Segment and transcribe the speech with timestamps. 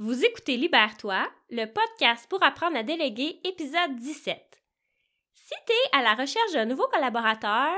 [0.00, 4.62] Vous écoutez Libère-toi, le podcast pour apprendre à déléguer, épisode 17.
[5.34, 7.74] Si tu es à la recherche d'un nouveau collaborateur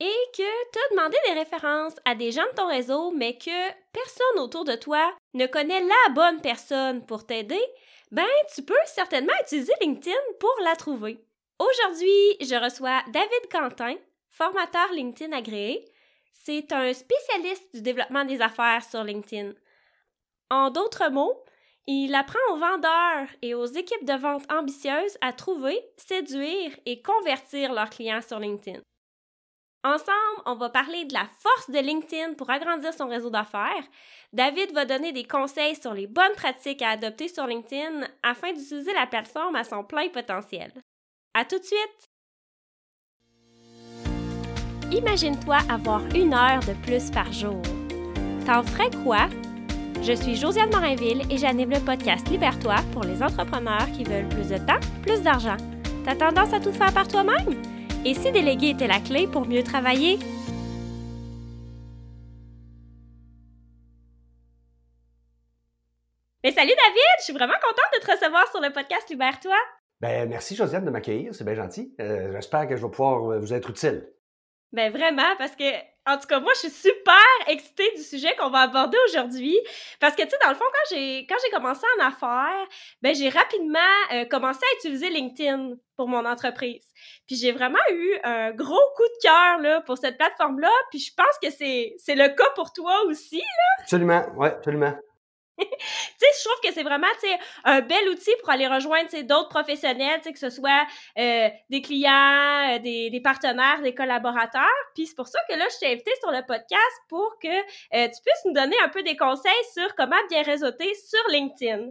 [0.00, 3.70] et que tu as demandé des références à des gens de ton réseau, mais que
[3.92, 7.62] personne autour de toi ne connaît la bonne personne pour t'aider,
[8.10, 11.24] ben tu peux certainement utiliser LinkedIn pour la trouver.
[11.60, 13.94] Aujourd'hui, je reçois David Quentin,
[14.30, 15.84] formateur LinkedIn agréé.
[16.32, 19.52] C'est un spécialiste du développement des affaires sur LinkedIn.
[20.50, 21.42] En d'autres mots,
[21.86, 27.72] il apprend aux vendeurs et aux équipes de vente ambitieuses à trouver, séduire et convertir
[27.72, 28.80] leurs clients sur LinkedIn.
[29.84, 33.82] Ensemble, on va parler de la force de LinkedIn pour agrandir son réseau d'affaires.
[34.32, 38.92] David va donner des conseils sur les bonnes pratiques à adopter sur LinkedIn afin d'utiliser
[38.92, 40.72] la plateforme à son plein potentiel.
[41.34, 42.08] À tout de suite!
[44.92, 47.62] Imagine-toi avoir une heure de plus par jour.
[48.46, 49.28] T'en ferais quoi?
[50.02, 54.48] Je suis Josiane Morinville et j'anime le podcast Libère-toi pour les entrepreneurs qui veulent plus
[54.48, 55.56] de temps, plus d'argent.
[56.04, 57.62] T'as tendance à tout faire par toi-même?
[58.04, 60.18] Et si déléguer était la clé pour mieux travailler?
[66.42, 69.56] Mais salut David, je suis vraiment contente de te recevoir sur le podcast Libère-toi.
[70.00, 71.94] Ben, merci Josiane de m'accueillir, c'est bien gentil.
[72.00, 74.08] Euh, j'espère que je vais pouvoir euh, vous être utile.
[74.72, 77.14] Ben vraiment, parce que en tout cas, moi, je suis super
[77.46, 79.56] excitée du sujet qu'on va aborder aujourd'hui.
[80.00, 82.66] Parce que, tu sais, dans le fond, quand j'ai, quand j'ai commencé en affaires,
[83.02, 83.78] ben, j'ai rapidement
[84.12, 86.84] euh, commencé à utiliser LinkedIn pour mon entreprise.
[87.26, 90.72] Puis j'ai vraiment eu un gros coup de cœur, là, pour cette plateforme-là.
[90.90, 93.82] Puis je pense que c'est, c'est le cas pour toi aussi, là.
[93.82, 94.94] Absolument, ouais, absolument.
[95.58, 97.06] Tu sais, je trouve que c'est vraiment,
[97.64, 100.86] un bel outil pour aller rejoindre, d'autres professionnels, que ce soit
[101.18, 104.62] euh, des clients, euh, des, des, partenaires, des collaborateurs.
[104.94, 108.08] Puis c'est pour ça que là, je t'ai invité sur le podcast pour que euh,
[108.08, 111.90] tu puisses nous donner un peu des conseils sur comment bien réseauter sur LinkedIn.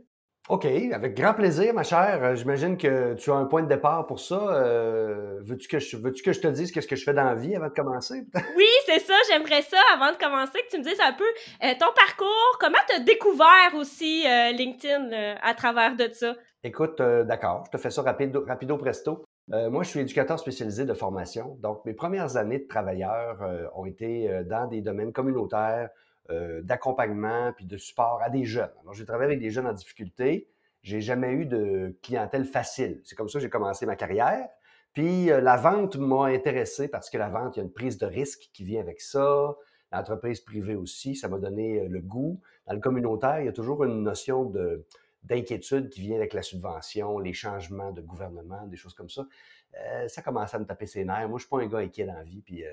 [0.50, 2.24] OK, avec grand plaisir, ma chère.
[2.24, 4.36] Euh, j'imagine que tu as un point de départ pour ça.
[4.36, 7.36] Euh, veux-tu, que je, veux que je te dise qu'est-ce que je fais dans la
[7.36, 8.26] vie avant de commencer?
[8.58, 9.14] oui, c'est ça.
[9.30, 11.24] J'aimerais ça, avant de commencer, que tu me dises un peu
[11.64, 12.58] euh, ton parcours.
[12.60, 14.24] Comment tu as découvert aussi
[14.58, 16.36] LinkedIn à travers de ça?
[16.64, 17.64] Écoute, d'accord.
[17.68, 19.24] Je te fais ça rapido, rapido presto.
[19.48, 21.56] moi, je suis éducateur spécialisé de formation.
[21.62, 23.38] Donc, mes premières années de travailleur
[23.76, 25.90] ont été dans des domaines communautaires,
[26.32, 28.72] euh, d'accompagnement puis de support à des jeunes.
[28.82, 30.50] Alors, j'ai travaillé avec des jeunes en difficulté.
[30.82, 33.02] J'ai jamais eu de clientèle facile.
[33.04, 34.48] C'est comme ça que j'ai commencé ma carrière.
[34.94, 37.98] Puis euh, la vente m'a intéressé parce que la vente, il y a une prise
[37.98, 39.56] de risque qui vient avec ça.
[39.92, 42.42] L'entreprise privée aussi, ça m'a donné euh, le goût.
[42.68, 44.86] Dans le communautaire, il y a toujours une notion de,
[45.24, 49.28] d'inquiétude qui vient avec la subvention, les changements de gouvernement, des choses comme ça.
[50.08, 51.28] ça commence à me taper ses nerfs.
[51.28, 52.64] Moi, je suis pas un gars inquiet dans la vie, puis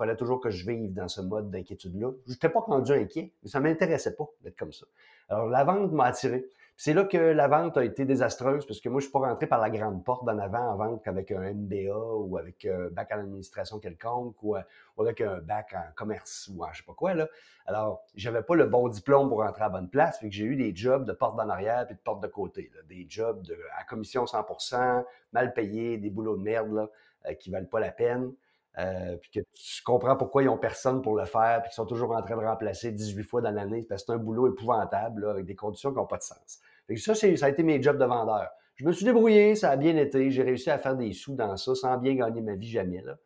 [0.00, 2.10] fallait toujours que je vive dans ce mode d'inquiétude-là.
[2.26, 4.86] Je n'étais pas rendu inquiet, mais ça ne m'intéressait pas d'être comme ça.
[5.28, 6.46] Alors, la vente m'a attiré.
[6.74, 9.46] C'est là que la vente a été désastreuse parce que moi, je suis pas rentré
[9.46, 13.10] par la grande porte d'en avant en vente qu'avec un MBA ou avec un bac
[13.12, 14.56] en administration quelconque ou,
[14.98, 17.12] avec un bac en commerce ou en je sais pas quoi.
[17.12, 17.28] Là.
[17.66, 20.18] Alors, j'avais pas le bon diplôme pour rentrer à la bonne place.
[20.18, 22.70] Fait que j'ai eu des jobs de porte d'en arrière puis de porte de côté.
[22.88, 26.88] Des jobs de, à commission 100% mal payés, des boulots de merde là,
[27.26, 28.32] euh, qui valent pas la peine.
[28.78, 31.86] Euh, puis que tu comprends pourquoi ils n'ont personne pour le faire, puis qu'ils sont
[31.86, 35.28] toujours en train de remplacer 18 fois dans l'année, parce que c'est un boulot épouvantable,
[35.28, 36.60] avec des conditions qui n'ont pas de sens.
[36.86, 38.48] Fait ça, ça a été mes jobs de vendeur.
[38.76, 41.56] Je me suis débrouillé, ça a bien été, j'ai réussi à faire des sous dans
[41.56, 43.02] ça, sans bien gagner ma vie jamais.
[43.02, 43.16] Là.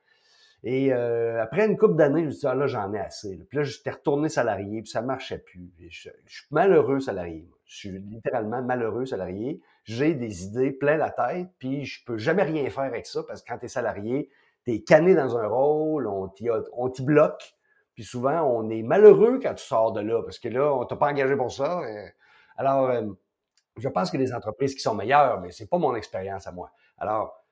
[0.67, 3.37] Et euh, après une couple d'années, je me suis dit, ah là, j'en ai assez.
[3.49, 5.71] Puis là, j'étais retourné salarié, puis ça ne marchait plus.
[5.91, 7.47] Je, suis malheureux salarié.
[7.67, 9.61] Je suis littéralement malheureux salarié.
[9.85, 13.43] J'ai des idées plein la tête, puis je peux jamais rien faire avec ça, parce
[13.43, 14.31] que quand tu es salarié,
[14.65, 17.55] tu es canné dans un rôle, on t'y bloque.
[17.95, 20.97] Puis souvent, on est malheureux quand tu sors de là, parce que là, on t'a
[20.97, 21.81] pas engagé pour ça.
[22.57, 23.03] Alors, euh,
[23.77, 26.71] je pense a des entreprises qui sont meilleures, mais c'est pas mon expérience à moi.
[26.99, 27.45] Alors,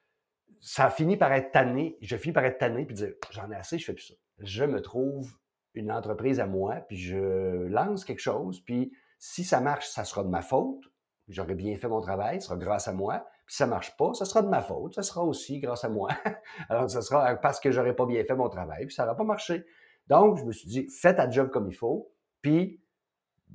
[0.60, 1.96] ça a fini par être tanné.
[2.00, 4.14] Je finis par être tanné puis dire, j'en ai assez, je fais plus ça.
[4.38, 5.32] Je me trouve
[5.74, 10.22] une entreprise à moi, puis je lance quelque chose, puis si ça marche, ça sera
[10.22, 10.82] de ma faute.
[11.28, 13.24] J'aurais bien fait mon travail, ce sera grâce à moi.
[13.46, 16.10] Puis ça marche pas, ça sera de ma faute, ça sera aussi grâce à moi.
[16.68, 19.24] Alors, ça sera parce que j'aurais pas bien fait mon travail, puis ça n'aura pas
[19.24, 19.64] marché.
[20.06, 22.82] Donc, je me suis dit, fais ta job comme il faut, puis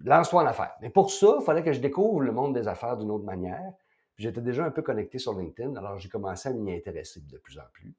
[0.03, 0.75] lance-toi en affaires.
[0.81, 3.73] Mais pour ça, il fallait que je découvre le monde des affaires d'une autre manière.
[4.17, 7.59] J'étais déjà un peu connecté sur LinkedIn, alors j'ai commencé à m'y intéresser de plus
[7.59, 7.95] en plus.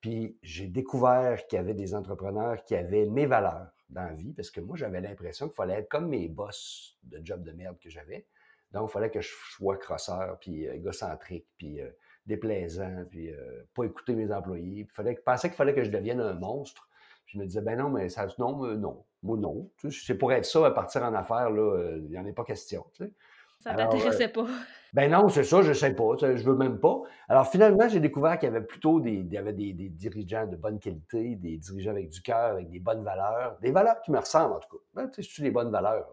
[0.00, 4.32] Puis j'ai découvert qu'il y avait des entrepreneurs qui avaient mes valeurs dans la vie,
[4.32, 7.78] parce que moi, j'avais l'impression qu'il fallait être comme mes boss de job de merde
[7.78, 8.26] que j'avais.
[8.72, 11.90] Donc, il fallait que je sois crosseur, puis euh, égocentrique, puis euh,
[12.26, 14.84] déplaisant, puis euh, pas écouter mes employés.
[14.84, 16.88] Puis fallait, je pensais qu'il fallait que je devienne un monstre.
[17.26, 19.04] je me disais, ben non, mais ça, non, euh, non.
[19.22, 19.70] Moi, non.
[19.78, 22.32] Tu sais, c'est pour être ça, à partir en affaires, là, il n'y en a
[22.32, 22.86] pas question.
[22.94, 23.12] Tu sais.
[23.60, 24.46] Ça t'intéressait pas.
[24.94, 27.02] Ben non, c'est ça, je ne sais pas, je veux même pas.
[27.28, 30.56] Alors finalement, j'ai découvert qu'il y avait plutôt des, il y avait des, dirigeants de
[30.56, 34.18] bonne qualité, des dirigeants avec du cœur, avec des bonnes valeurs, des valeurs qui me
[34.18, 34.82] ressemblent en tout cas.
[34.94, 36.08] Ben, tu sais, c'est les bonnes valeurs.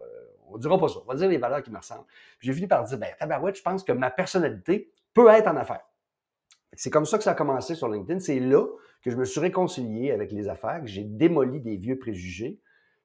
[0.50, 2.06] On ne dira pas ça, on va dire les valeurs qui me ressemblent.
[2.40, 5.86] J'ai fini par dire, ben tabarouette, je pense que ma personnalité peut être en affaires.
[6.74, 8.20] C'est comme ça que ça a commencé sur LinkedIn.
[8.20, 8.64] C'est là
[9.02, 12.60] que je me suis réconcilié avec les affaires, que j'ai démoli des vieux préjugés.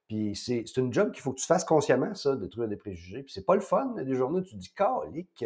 [0.07, 3.23] Puis c'est une job qu'il faut que tu fasses consciemment, ça, trouver des préjugés.
[3.23, 3.95] Puis c'est pas le fun.
[3.95, 5.45] Des journées où tu te dis, calique.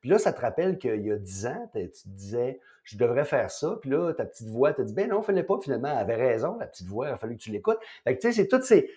[0.00, 3.50] Puis là, ça te rappelle qu'il y a dix ans, tu disais, je devrais faire
[3.50, 3.78] ça.
[3.80, 5.58] Puis là, ta petite voix te dit, ben non, fais-le pas.
[5.62, 7.78] Finalement, elle avait raison, la petite voix, il a fallu que tu l'écoutes.
[8.02, 8.90] Fait que tu sais, c'est toutes ces.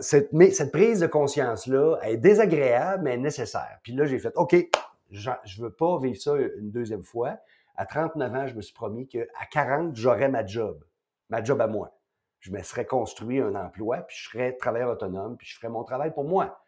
[0.00, 3.78] Cette, cette prise de conscience-là est désagréable, mais nécessaire.
[3.82, 4.54] Puis là, j'ai fait, OK,
[5.10, 7.38] je ne veux pas vivre ça une deuxième fois.
[7.76, 10.84] À 39 ans, je me suis promis qu'à 40, j'aurais ma job,
[11.30, 11.96] ma job à moi.
[12.40, 15.84] Je me serais construit un emploi, puis je serais travailleur autonome, puis je ferais mon
[15.84, 16.62] travail pour moi.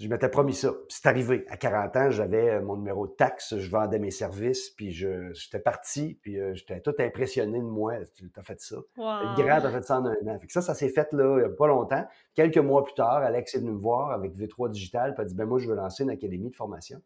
[0.00, 0.72] Je m'étais promis ça.
[0.88, 1.44] C'est arrivé.
[1.48, 5.60] À 40 ans, j'avais euh, mon numéro de taxe, je vendais mes services, puis j'étais
[5.60, 7.94] parti, puis euh, j'étais tout impressionné de moi.
[8.16, 8.76] Tu as fait ça.
[8.96, 10.38] Le grand a fait ça en un an.
[10.48, 12.04] ça, ça s'est fait là, il n'y a pas longtemps.
[12.34, 15.34] Quelques mois plus tard, Alex est venu me voir avec V3 Digital, puis a dit
[15.34, 17.00] ben moi, je veux lancer une académie de formation.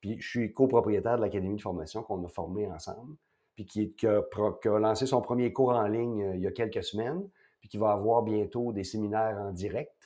[0.00, 3.14] Puis je suis copropriétaire de l'Académie de formation qu'on a formée ensemble,
[3.54, 7.22] puis qui, a, lancé son premier cours en ligne euh, il y a quelques semaines,
[7.60, 10.01] puis qui va avoir bientôt des séminaires en direct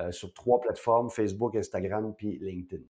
[0.00, 2.82] euh, sur trois plateformes, Facebook, Instagram, puis LinkedIn.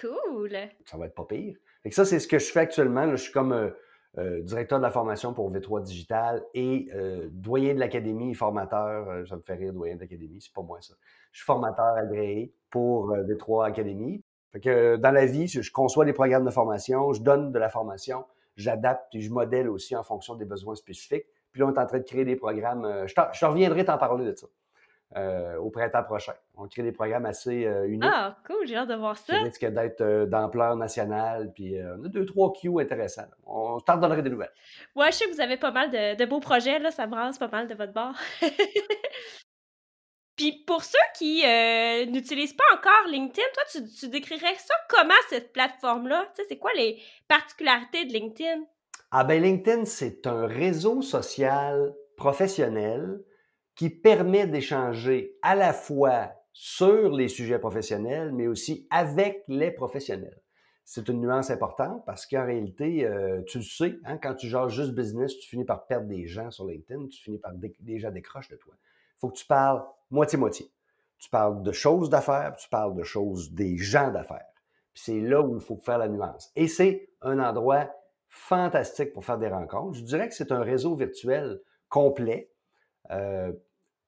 [0.00, 0.56] Cool!
[0.84, 1.56] Ça va être pas pire.
[1.84, 3.10] Et ça, c'est ce que je fais actuellement.
[3.10, 3.52] je suis comme
[4.18, 6.88] euh, directeur de la formation pour V3 Digital et
[7.30, 9.26] doyen de l'académie, formateur.
[9.26, 10.94] ça me fait rire, doyen de l'académie, c'est pas moi ça.
[11.32, 14.22] Je suis formateur agréé pour V3 Académie.
[14.52, 17.70] Fait que dans la vie, je conçois des programmes de formation, je donne de la
[17.70, 18.24] formation,
[18.56, 21.26] j'adapte et je modèle aussi en fonction des besoins spécifiques.
[21.52, 22.84] Puis là, on est en train de créer des programmes.
[22.84, 24.46] Euh, je, te reviendrai t'en parler de ça
[25.16, 26.32] euh, au printemps prochain.
[26.56, 28.10] On crée des programmes assez euh, uniques.
[28.12, 29.34] Ah, cool, j'ai hâte de voir ça.
[29.34, 31.52] Ça risque d'être d'ampleur nationale.
[31.54, 33.28] Puis on a deux, trois Q intéressants.
[33.46, 34.52] On t'en donnerait des nouvelles.
[34.94, 36.78] Ouais, je sais que vous avez pas mal de, beaux projets.
[36.78, 38.14] Là, ça brasse pas mal de votre bord.
[40.36, 45.52] Puis pour ceux qui euh, n'utilisent pas encore LinkedIn, toi, tu, décrirais ça comment cette
[45.52, 46.26] plateforme-là?
[46.34, 48.64] Tu sais, c'est quoi les particularités de LinkedIn?
[49.10, 53.20] Ah ben LinkedIn, c'est un réseau social professionnel
[53.74, 60.42] qui permet d'échanger à la fois sur les sujets professionnels, mais aussi avec les professionnels.
[60.84, 64.68] C'est une nuance importante parce qu'en réalité, euh, tu le sais, hein, quand tu gères
[64.68, 68.54] juste business, tu finis par perdre des gens sur LinkedIn, tu finis par déjà décrocher
[68.54, 68.74] de toi.
[68.82, 70.70] Il faut que tu parles moitié-moitié.
[71.18, 74.44] Tu parles de choses d'affaires, tu parles de choses des gens d'affaires.
[74.92, 76.50] c'est là où il faut faire la nuance.
[76.56, 77.88] Et c'est un endroit
[78.28, 79.98] fantastique pour faire des rencontres.
[79.98, 82.51] Je dirais que c'est un réseau virtuel complet,
[83.10, 83.52] euh,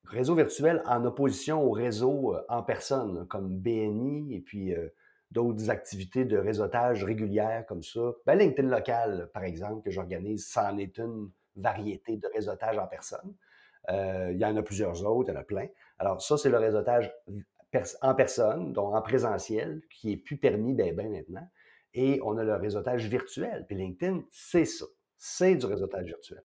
[0.04, 4.88] réseau virtuel en opposition au réseau euh, en personne, comme BNI et puis euh,
[5.30, 8.12] d'autres activités de réseautage régulières comme ça.
[8.26, 12.86] Ben, LinkedIn local, par exemple, que j'organise, ça en est une variété de réseautage en
[12.86, 13.34] personne.
[13.88, 15.66] il y en a plusieurs autres, il y en a plein.
[15.98, 17.12] Alors, ça, c'est le réseautage
[18.02, 21.48] en personne, donc en présentiel, qui est plus permis ben, ben maintenant.
[21.92, 23.64] Et on a le réseautage virtuel.
[23.66, 24.86] Puis LinkedIn, c'est ça.
[25.16, 26.42] C'est du réseautage virtuel.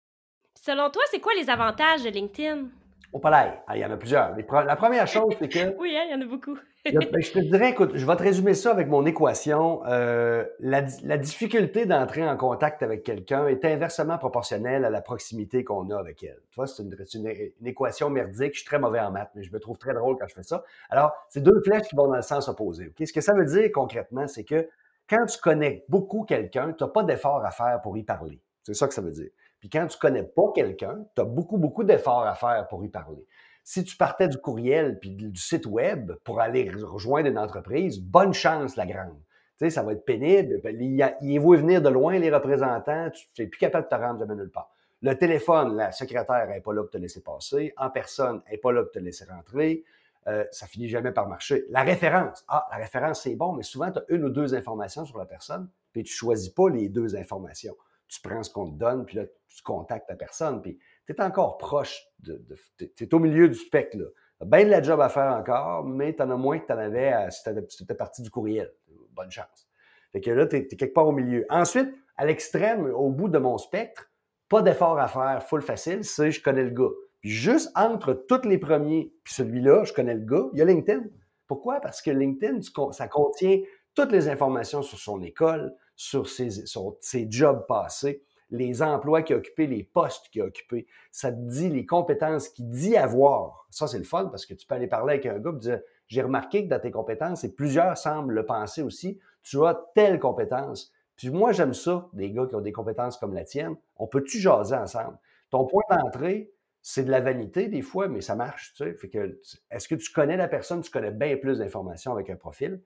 [0.62, 2.68] Selon toi, c'est quoi les avantages de LinkedIn?
[3.14, 4.36] Au palais, ah, il y en a plusieurs.
[4.36, 5.76] La première chose, c'est que.
[5.80, 6.58] oui, hein, il y en a beaucoup.
[6.86, 9.82] Ben, je te dirais, écoute, je vais te résumer ça avec mon équation.
[9.86, 10.82] Euh, la,
[11.18, 16.24] difficulté d'entrer en contact avec quelqu'un est inversement proportionnelle à la proximité qu'on a avec
[16.24, 16.40] elle.
[16.52, 17.32] Tu vois, c'est une,
[17.66, 18.54] équation merdique.
[18.54, 20.44] Je suis très mauvais en maths, mais je me trouve très drôle quand je fais
[20.44, 20.64] ça.
[20.90, 22.94] Alors, c'est deux flèches qui vont dans le sens opposé.
[23.00, 24.68] Ce que ça veut dire concrètement, c'est que
[25.10, 28.42] quand tu connais beaucoup quelqu'un, tu n'as pas d'effort à faire pour y parler.
[28.64, 29.30] C'est ça que ça veut dire.
[29.60, 32.90] Puis quand tu connais pas quelqu'un, tu as beaucoup, beaucoup d'efforts à faire pour y
[32.90, 33.26] parler.
[33.64, 38.34] Si tu partais du courriel puis du site web pour aller rejoindre une entreprise, bonne
[38.34, 39.20] chance, la grande.
[39.58, 40.62] Tu sais, ça va être pénible.
[40.64, 43.10] Ben, il, il vont venir de loin, les représentants.
[43.12, 44.72] Tu n'es plus capable de te rendre jamais nulle part.
[45.02, 47.74] Le téléphone, la secrétaire n'est pas là pour te laisser passer.
[47.78, 49.84] En personne, elle n'est pas là pour te laisser rentrer.
[50.28, 51.66] Euh, ça finit jamais par marcher.
[51.70, 52.44] La référence.
[52.48, 55.26] Ah, la référence, c'est bon, mais souvent, tu as une ou deux informations sur la
[55.26, 57.76] personne, puis tu choisis pas les deux informations
[58.10, 61.22] tu prends ce qu'on te donne, puis là, tu contactes la personne, puis tu es
[61.22, 62.44] encore proche de.
[62.78, 64.06] tu es au milieu du spectre, là.
[64.40, 66.66] Tu as bien de la job à faire encore, mais tu en as moins que
[66.66, 68.72] tu en avais si tu étais parti du courriel.
[69.12, 69.70] Bonne chance.
[70.12, 71.46] Fait que là, tu es, quelque part au milieu.
[71.50, 74.10] Ensuite, à l'extrême, au bout de mon spectre,
[74.48, 76.90] pas d'effort à faire, full facile, c'est je connais le gars.
[77.22, 80.66] Puis juste entre tous les premiers, puis celui-là, je connais le gars, il y a
[80.66, 81.04] LinkedIn.
[81.48, 81.80] Pourquoi?
[81.82, 82.62] Parce que LinkedIn,
[82.92, 83.60] ça contient
[83.94, 88.24] toutes les informations sur son école, sur ses, jobs passés.
[88.52, 90.88] les emplois qu'il a occupés, les postes qu'il a occupés.
[91.12, 93.68] Ça te dit les compétences qu'il dit avoir.
[93.70, 95.82] Ça, c'est le fun parce que tu peux aller parler avec un gars et dire
[96.08, 100.20] J'ai remarqué que dans tes compétences, et plusieurs semblent le penser aussi, tu as telle
[100.20, 100.94] compétence.
[101.18, 103.76] Puis moi, j'aime ça, des gars qui ont des compétences comme la tienne.
[103.98, 105.18] On peut-tu jaser ensemble?
[105.50, 108.74] Ton point d'entrée, c'est de la vanité des fois, mais ça marche.
[108.78, 109.42] Tu sais.
[109.70, 110.80] Est-ce que tu connais la personne?
[110.80, 112.80] Tu connais bien plus d'informations avec un profil?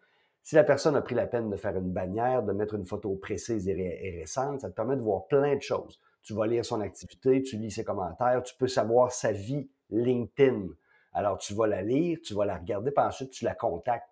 [0.43, 3.15] Si la personne a pris la peine de faire une bannière, de mettre une photo
[3.15, 6.01] précise et, récente, ça te permet de voir plein de choses.
[6.21, 10.67] Tu vas lire son activité, tu lis ses commentaires, tu peux savoir sa vie LinkedIn.
[11.13, 14.09] Alors, tu vas la lire, tu vas la regarder, puis ensuite, tu la contactes.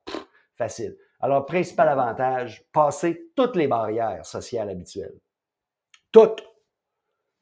[0.56, 0.96] facile.
[1.20, 5.20] Alors, principal avantage, passer toutes les barrières sociales habituelles.
[6.12, 6.44] Toutes.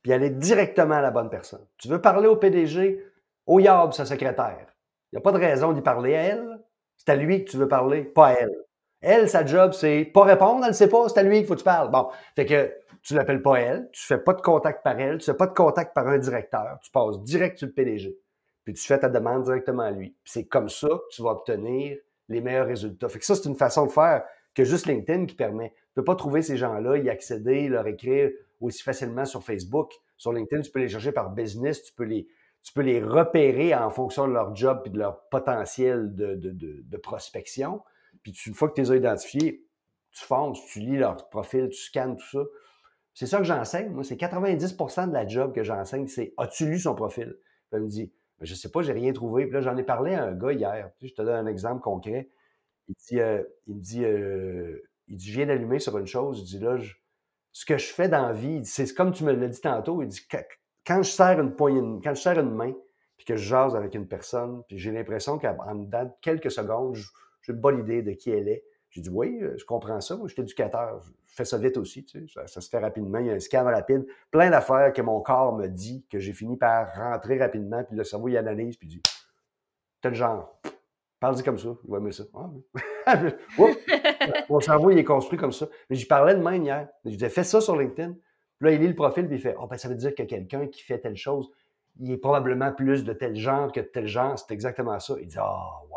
[0.01, 1.65] Puis aller directement à la bonne personne.
[1.77, 3.05] Tu veux parler au PDG,
[3.45, 4.73] au YAB, sa secrétaire.
[5.11, 6.59] Il n'y a pas de raison d'y parler à elle.
[6.95, 8.68] C'est à lui que tu veux parler, pas à elle.
[9.01, 11.53] Elle, sa job, c'est pas répondre, elle ne sait pas, c'est à lui qu'il faut
[11.53, 11.89] que tu parles.
[11.89, 15.25] Bon, fait que tu l'appelles pas elle, tu fais pas de contact par elle, tu
[15.25, 18.17] fais pas de contact par un directeur, tu passes direct sur le PDG.
[18.65, 20.15] Puis tu fais ta demande directement à lui.
[20.25, 23.09] C'est comme ça que tu vas obtenir les meilleurs résultats.
[23.09, 25.73] Fait que ça, c'est une façon de faire que juste LinkedIn qui permet.
[25.87, 28.29] Tu peux pas trouver ces gens-là, y accéder, leur écrire
[28.59, 29.93] aussi facilement sur Facebook.
[30.17, 32.27] Sur LinkedIn, tu peux les chercher par business, tu peux les,
[32.61, 36.51] tu peux les repérer en fonction de leur job et de leur potentiel de, de,
[36.51, 37.81] de prospection.
[38.23, 39.65] Puis une fois que tu les as identifiés,
[40.11, 42.43] tu fonces, tu lis leur profil, tu scannes tout ça.
[43.13, 43.91] C'est ça que j'enseigne.
[43.91, 47.37] Moi, c'est 90% de la job que j'enseigne, c'est as-tu lu son profil?
[47.69, 49.45] Puis il me dit, ben, je sais pas, j'ai rien trouvé.
[49.45, 50.91] Puis là, j'en ai parlé à un gars hier.
[51.01, 52.29] je te donne un exemple concret.
[52.87, 56.39] Il, dit, euh, il me dit, euh, il dit, je viens d'allumer sur une chose.
[56.39, 56.77] Il dit, là,
[57.51, 60.01] ce que je fais dans la vie, c'est comme tu me l'as dit tantôt.
[60.01, 60.25] Il dit,
[60.85, 62.73] quand je serre une poignée, quand je serre une main,
[63.17, 65.85] puis que je jase avec une personne, puis j'ai l'impression qu'en
[66.21, 67.05] quelques secondes, je,
[67.49, 68.63] j'ai une bonne idée de qui elle est.
[68.91, 70.15] J'ai dit, oui, euh, je comprends ça.
[70.15, 71.01] Moi, je suis éducateur.
[71.27, 72.05] Je fais ça vite aussi.
[72.05, 72.47] Tu sais.
[72.47, 73.19] ça, se fait rapidement.
[73.19, 74.05] Il y a un scan rapide.
[74.31, 77.83] Plein d'affaires que mon corps me dit, que j'ai fini par rentrer rapidement.
[77.83, 78.77] Puis le cerveau, il analyse.
[78.77, 79.01] Puis il dit,
[80.01, 80.59] tel genre.
[81.19, 81.69] Parle-y comme ça.
[81.83, 82.23] Il va aimer ça.
[83.05, 83.21] Ah,
[84.49, 85.67] mon cerveau, il est construit comme ça.
[85.89, 86.87] Mais j'y parlais de même hier.
[87.05, 88.13] Je disais, fais ça sur LinkedIn.
[88.13, 89.27] Puis là, il lit le profil.
[89.27, 91.51] Puis il fait, oh, ben, ça veut dire que quelqu'un qui fait telle chose,
[91.99, 94.39] il est probablement plus de tel genre que de tel genre.
[94.39, 95.15] C'est exactement ça.
[95.19, 95.87] Il dit, oh,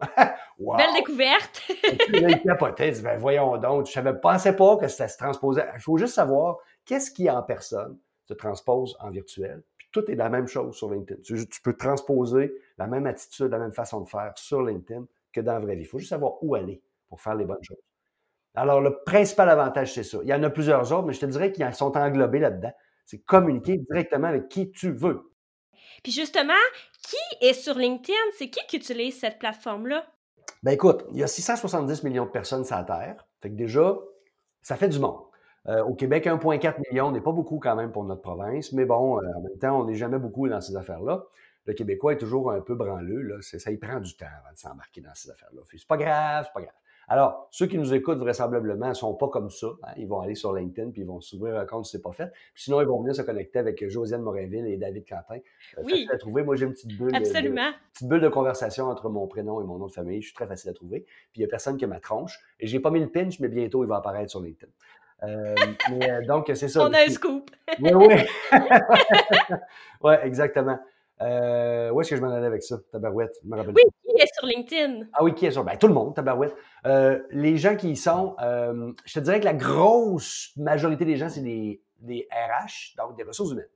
[0.58, 1.62] Belle découverte!
[2.12, 5.66] il capotait, ben voyons donc, je ne pensais pas que ça se transposait.
[5.74, 9.62] Il faut juste savoir qu'est-ce qui en personne se transpose en virtuel.
[9.78, 11.20] Puis tout est la même chose sur LinkedIn.
[11.22, 15.54] Tu, peux transposer la même attitude, la même façon de faire sur LinkedIn que dans
[15.54, 15.82] la vraie vie.
[15.82, 17.78] Il faut juste savoir où aller pour faire les bonnes choses.
[18.54, 20.18] Alors, le principal avantage, c'est ça.
[20.22, 22.72] Il y en a plusieurs autres, mais je te dirais qu'ils sont englobés là-dedans.
[23.04, 25.29] C'est communiquer directement avec qui tu veux.
[26.02, 26.52] Puis justement,
[27.02, 28.18] qui est sur LinkedIn?
[28.38, 30.06] C'est qui qui utilise cette plateforme-là?
[30.62, 33.26] Ben écoute, il y a 670 millions de personnes sur la Terre.
[33.40, 33.98] Fait que déjà,
[34.62, 35.20] ça fait du monde.
[35.68, 39.18] Euh, au Québec, 1,4 million n'est pas beaucoup quand même pour notre province, mais bon,
[39.18, 41.24] euh, en même temps, on n'est jamais beaucoup dans ces affaires-là.
[41.66, 43.36] Le Québécois est toujours un peu branleux, là.
[43.42, 45.60] ça y prend du temps avant de s'embarquer dans ces affaires-là.
[45.70, 46.74] C'est pas grave, c'est pas grave.
[47.12, 49.66] Alors, ceux qui nous écoutent vraisemblablement ne sont pas comme ça.
[49.82, 49.92] Hein.
[49.96, 52.30] Ils vont aller sur LinkedIn puis ils vont s'ouvrir un compte si ce pas fait.
[52.54, 55.40] sinon, ils vont venir se connecter avec Josiane Morinville et David Quentin.
[55.78, 55.90] Euh, oui.
[55.90, 56.44] Facile à trouver.
[56.44, 57.12] Moi, j'ai une petite bulle.
[57.12, 57.66] Absolument.
[57.66, 60.22] De, petite bulle de conversation entre mon prénom et mon nom de famille.
[60.22, 61.00] Je suis très facile à trouver.
[61.00, 62.38] Puis il n'y a personne qui ma tronche.
[62.60, 64.70] Et j'ai pas mis le pinch, mais bientôt, il va apparaître sur LinkedIn.
[65.24, 65.54] Euh,
[65.90, 66.82] euh, donc, c'est ça.
[66.88, 67.50] On a un scoop.
[67.80, 68.14] oui, oui.
[70.02, 70.78] oui, exactement.
[71.20, 73.36] Euh, où est-ce que je m'en allais avec ça, Tabarouette?
[73.42, 75.06] Je me rappelle oui, qui est sur LinkedIn?
[75.12, 75.64] Ah oui, qui est sur?
[75.64, 76.54] Ben, tout le monde, Tabarouette.
[76.86, 81.16] Euh, les gens qui y sont, euh, je te dirais que la grosse majorité des
[81.16, 83.68] gens, c'est des, des RH, donc des ressources humaines.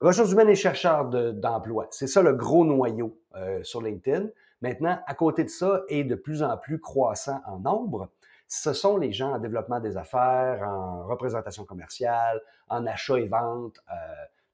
[0.00, 1.86] Ressources humaines et chercheurs d'emploi.
[1.90, 4.28] c'est ça le gros noyau euh, sur LinkedIn.
[4.60, 8.10] Maintenant, à côté de ça, et de plus en plus croissant en nombre,
[8.46, 13.78] ce sont les gens en développement des affaires, en représentation commerciale, en achat et vente,
[13.90, 13.94] euh,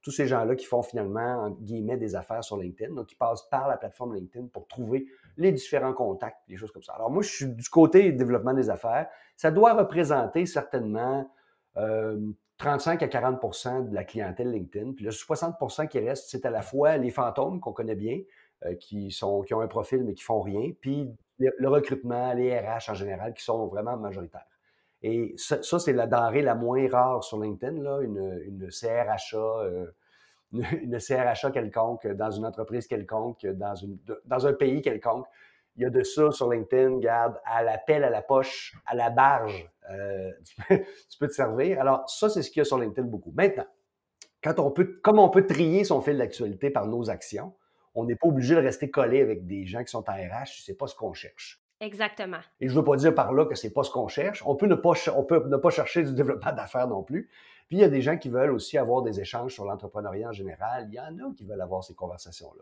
[0.01, 3.47] tous ces gens-là qui font finalement, en guillemets, des affaires sur LinkedIn, donc qui passent
[3.49, 5.05] par la plateforme LinkedIn pour trouver
[5.37, 6.93] les différents contacts, des choses comme ça.
[6.93, 9.07] Alors moi, je suis du côté développement des affaires.
[9.37, 11.29] Ça doit représenter certainement
[11.75, 14.93] 35 euh, à 40% de la clientèle LinkedIn.
[14.93, 18.19] Puis le 60% qui reste, c'est à la fois les fantômes qu'on connaît bien,
[18.65, 22.57] euh, qui, sont, qui ont un profil mais qui font rien, puis le recrutement, les
[22.59, 24.45] RH en général, qui sont vraiment majoritaires.
[25.03, 29.87] Et ça, c'est la denrée la moins rare sur LinkedIn, là, une, une CRHA, euh,
[30.51, 35.25] une, CRHA quelconque dans une entreprise quelconque, dans, une, dans un pays quelconque.
[35.77, 38.93] Il y a de ça sur LinkedIn, garde, à la pelle, à la poche, à
[38.93, 40.31] la barge, euh,
[40.69, 41.79] tu, peux, te servir.
[41.79, 43.31] Alors, ça, c'est ce qu'il y a sur LinkedIn beaucoup.
[43.31, 43.67] Maintenant,
[44.43, 47.53] quand on peut, comme on peut trier son fil d'actualité par nos actions,
[47.95, 50.61] on n'est pas obligé de rester collé avec des gens qui sont en RH si
[50.63, 51.60] ce n'est pas ce qu'on cherche.
[51.81, 52.39] Exactement.
[52.61, 54.43] Et je ne veux pas dire par là que c'est pas ce qu'on cherche.
[54.45, 57.27] On peut ne pas, on peut ne pas chercher du développement d'affaires non plus.
[57.67, 60.33] Puis il y a des gens qui veulent aussi avoir des échanges sur l'entrepreneuriat en
[60.33, 60.87] général.
[60.89, 62.61] Il y en a qui veulent avoir ces conversations-là.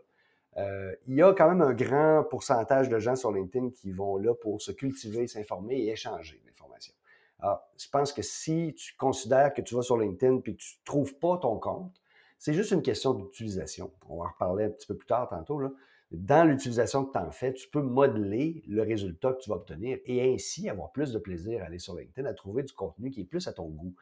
[0.62, 4.16] Euh, il y a quand même un grand pourcentage de gens sur LinkedIn qui vont
[4.16, 6.94] là pour se cultiver, s'informer et échanger l'information.
[7.40, 10.76] Alors, je pense que si tu considères que tu vas sur LinkedIn et que tu
[10.80, 12.00] ne trouves pas ton compte,
[12.38, 13.90] c'est juste une question d'utilisation.
[14.08, 15.60] On va en reparler un petit peu plus tard tantôt.
[15.60, 15.70] Là.
[16.10, 19.98] Dans l'utilisation que tu en fais, tu peux modeler le résultat que tu vas obtenir
[20.06, 23.20] et ainsi avoir plus de plaisir à aller sur LinkedIn, à trouver du contenu qui
[23.20, 23.94] est plus à ton goût.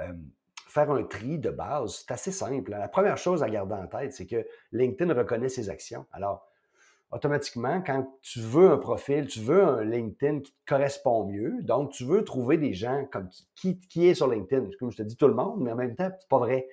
[0.00, 0.12] Euh,
[0.66, 2.74] faire un tri de base, c'est assez simple.
[2.74, 2.78] Hein.
[2.78, 6.04] La première chose à garder en tête, c'est que LinkedIn reconnaît ses actions.
[6.10, 6.48] Alors,
[7.12, 11.92] automatiquement, quand tu veux un profil, tu veux un LinkedIn qui te correspond mieux, donc
[11.92, 14.70] tu veux trouver des gens comme qui, qui est sur LinkedIn.
[14.80, 16.68] Comme je te dis, tout le monde, mais en même temps, c'est pas vrai.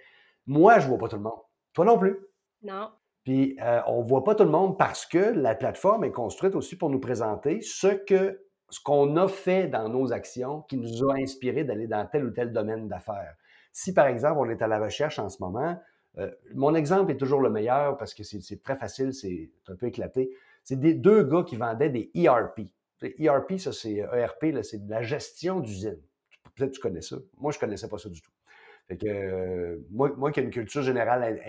[0.47, 1.39] Moi, je vois pas tout le monde.
[1.73, 2.17] Toi non plus.
[2.63, 2.89] Non.
[3.29, 6.75] Puis, euh, on voit pas tout le monde parce que la plateforme est construite aussi
[6.75, 11.13] pour nous présenter ce que ce qu'on a fait dans nos actions qui nous a
[11.13, 13.35] inspiré d'aller dans tel ou tel domaine d'affaires.
[13.71, 15.79] Si, par exemple, on est à la recherche en ce moment,
[16.17, 19.85] euh, mon exemple est toujours le meilleur parce que c'est très facile, c'est un peu
[19.85, 20.31] éclaté.
[20.63, 22.61] C'est deux gars qui vendaient des ERP.
[23.03, 26.01] ERP, ça c'est ERP, c'est de la gestion d'usine.
[26.55, 27.17] Peut-être que tu connais ça.
[27.37, 28.31] Moi, je ne connaissais pas ça du tout.
[29.03, 31.39] Euh, moi qui ai une culture générale,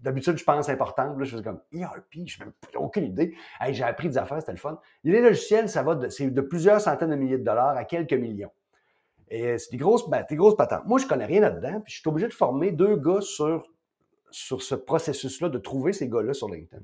[0.00, 1.18] d'habitude, je pense importante.
[1.18, 3.34] Là, je fais comme ERP, je n'ai aucune idée.
[3.70, 4.78] j'ai appris des affaires, c'était le fun.
[5.04, 8.52] Les logiciels, ça va c'est de plusieurs centaines de milliers de dollars à quelques millions.
[9.28, 10.84] Et c'est des grosses, ben, des grosses patentes.
[10.86, 13.64] Moi, je connais rien là-dedans, puis je suis obligé de former deux gars sur,
[14.30, 16.82] sur ce processus-là, de trouver ces gars-là sur LinkedIn.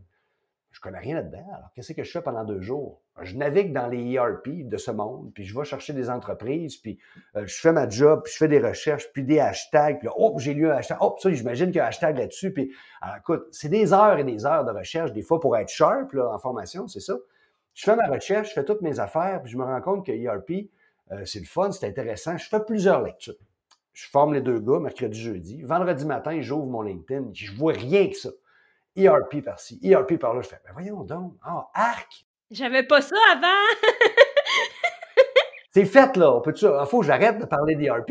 [0.77, 1.47] Je connais rien là-dedans.
[1.57, 3.01] Alors, qu'est-ce que je fais pendant deux jours?
[3.23, 6.99] Je navigue dans les ERP de ce monde, puis je vais chercher des entreprises, puis
[7.35, 10.13] euh, je fais ma job, puis je fais des recherches, puis des hashtags, puis là,
[10.19, 12.75] oh, j'ai lu un hashtag, oh, ça, j'imagine qu'il y a un hashtag là-dessus, puis
[13.01, 16.15] alors, écoute, c'est des heures et des heures de recherche, des fois pour être sharp,
[16.15, 17.15] en formation, c'est ça.
[17.73, 20.13] Je fais ma recherche, je fais toutes mes affaires, puis je me rends compte que
[20.13, 20.69] ERP,
[21.13, 22.37] euh, c'est le fun, c'est intéressant.
[22.37, 23.35] Je fais plusieurs lectures.
[23.95, 25.63] Je forme les deux gars mercredi, jeudi.
[25.63, 27.31] Vendredi matin, j'ouvre mon LinkedIn.
[27.33, 28.31] Je vois rien que ça.
[28.97, 30.43] ERP par-ci, ERP par-là.
[30.43, 31.35] Je fais, ben voyons donc.
[31.43, 32.27] Ah, arc!
[32.51, 33.91] J'avais pas ça avant!
[35.73, 36.41] c'est fait, là.
[36.45, 38.11] Il faut que j'arrête de parler d'ERP.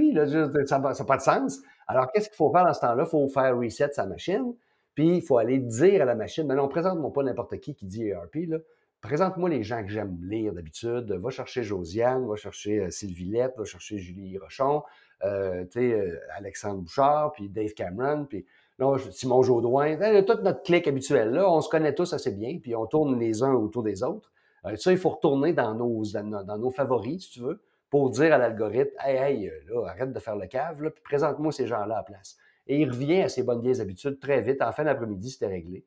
[0.66, 1.60] Ça n'a pas de sens.
[1.88, 3.04] Alors, qu'est-ce qu'il faut faire dans ce temps-là?
[3.06, 4.54] Il faut faire reset sa machine.
[4.94, 7.86] Puis, il faut aller dire à la machine, mais non, présente-moi pas n'importe qui qui
[7.86, 8.36] dit ERP.
[8.48, 8.58] Là.
[9.06, 11.12] Présente-moi les gens que j'aime lire d'habitude.
[11.12, 14.82] Va chercher Josiane, va chercher euh, Sylvie Lette, va chercher Julie Rochon,
[15.24, 18.48] euh, euh, Alexandre Bouchard, puis Dave Cameron, puis
[18.80, 19.98] non, Simon Jaudoin.
[20.24, 23.44] Toute notre clique habituelle, là, on se connaît tous assez bien, puis on tourne les
[23.44, 24.32] uns autour des autres.
[24.76, 28.38] ça, il faut retourner dans nos, dans, nos favoris, si tu veux, pour dire à
[28.38, 31.98] l'algorithme Hey, hey, là, arrête de faire le cave, là, puis présente-moi ces gens-là à
[32.00, 32.38] la place.
[32.68, 34.62] Et il revient à ses bonnes vieilles habitudes très vite.
[34.62, 35.86] En fin d'après-midi, c'était réglé.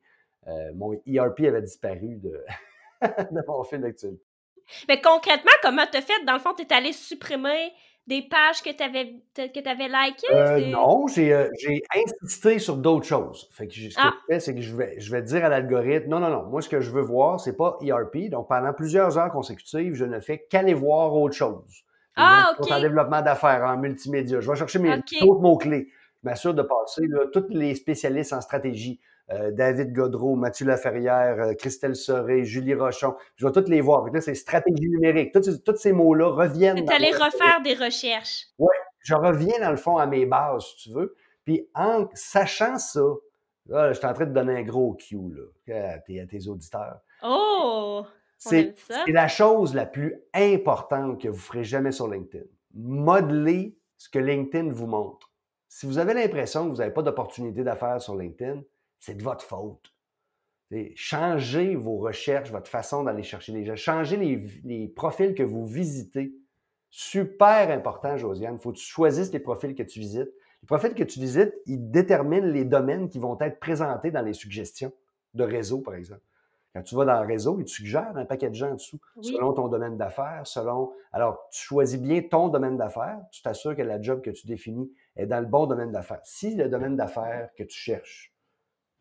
[0.75, 2.43] mon ERP avait disparu de.
[3.31, 4.23] de mon fil d'actualité.
[4.87, 6.23] Mais concrètement, comment tu as fait?
[6.25, 7.71] Dans le fond, tu es allé supprimer
[8.09, 10.33] des pages que tu avais, que avais likées?
[10.33, 13.47] Euh, non, euh, j'ai insisté sur d'autres choses.
[13.51, 14.13] Fait que ce que ah!
[14.27, 16.61] je fais, c'est que je vais, je vais dire à l'algorithme, non, non, non, moi,
[16.63, 18.29] ce que je veux voir, c'est pas ERP.
[18.31, 21.83] Donc, pendant plusieurs heures consécutives, je ne fais qu'aller voir autre chose.
[22.15, 22.71] Ah, OK.
[22.71, 24.41] En développement d'affaires, en multimédia.
[24.41, 24.91] Je vais chercher mes
[25.21, 25.87] autres mots-clés.
[26.21, 28.99] Je m'assure de passer là, tous les spécialistes en stratégie,
[29.31, 33.15] euh, David Godreau, Mathieu Laferrière, euh, Christelle Soré, Julie Rochon.
[33.35, 34.05] Je vais toutes les voir.
[34.11, 35.31] là, c'est stratégie numérique.
[35.31, 36.85] Tous, ces mots-là reviennent.
[36.85, 38.47] Tu allé refaire des recherches.
[38.57, 41.15] Oui, je reviens dans le fond à mes bases, si tu veux.
[41.45, 43.01] Puis en sachant ça,
[43.67, 45.17] là, je suis en train de donner un gros cue
[45.67, 46.99] là, à, tes, à tes auditeurs.
[47.23, 48.05] Oh!
[48.39, 48.73] C'est
[49.07, 52.45] la chose la plus importante que vous ferez jamais sur LinkedIn.
[52.73, 55.28] Modeler ce que LinkedIn vous montre.
[55.69, 58.63] Si vous avez l'impression que vous n'avez pas d'opportunité d'affaires sur LinkedIn,
[58.97, 59.93] c'est de votre faute.
[60.95, 63.75] changez vos recherches, votre façon d'aller chercher les gens.
[63.75, 66.33] Changez les, profils que vous visitez.
[66.89, 68.55] Super important, Josiane.
[68.55, 70.33] Il faut que tu choisisses les profils que tu visites.
[70.63, 74.33] Les profils que tu visites, ils déterminent les domaines qui vont être présentés dans les
[74.33, 74.91] suggestions
[75.35, 76.23] de réseau, par exemple.
[76.73, 78.99] Quand tu vas dans le réseau, ils te suggèrent un paquet de gens en dessous,
[79.21, 80.91] selon ton domaine d'affaires, selon...
[81.11, 84.91] Alors, tu choisis bien ton domaine d'affaires, tu t'assures que la job que tu définis
[85.19, 86.21] est dans le bon domaine d'affaires.
[86.23, 88.33] Si le domaine d'affaires que tu cherches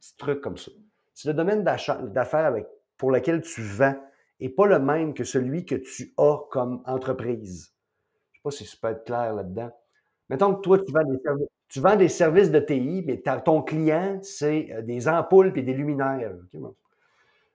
[0.01, 0.71] Petit truc comme ça.
[1.13, 2.55] Si le domaine d'affaires
[2.97, 3.97] pour lequel tu vends
[4.41, 7.75] n'est pas le même que celui que tu as comme entreprise,
[8.31, 9.71] je ne sais pas si je peux être clair là-dedans.
[10.29, 13.63] Mettons que toi, tu vends des services, tu vends des services de TI, mais ton
[13.63, 16.35] client, c'est euh, des ampoules et des luminaires.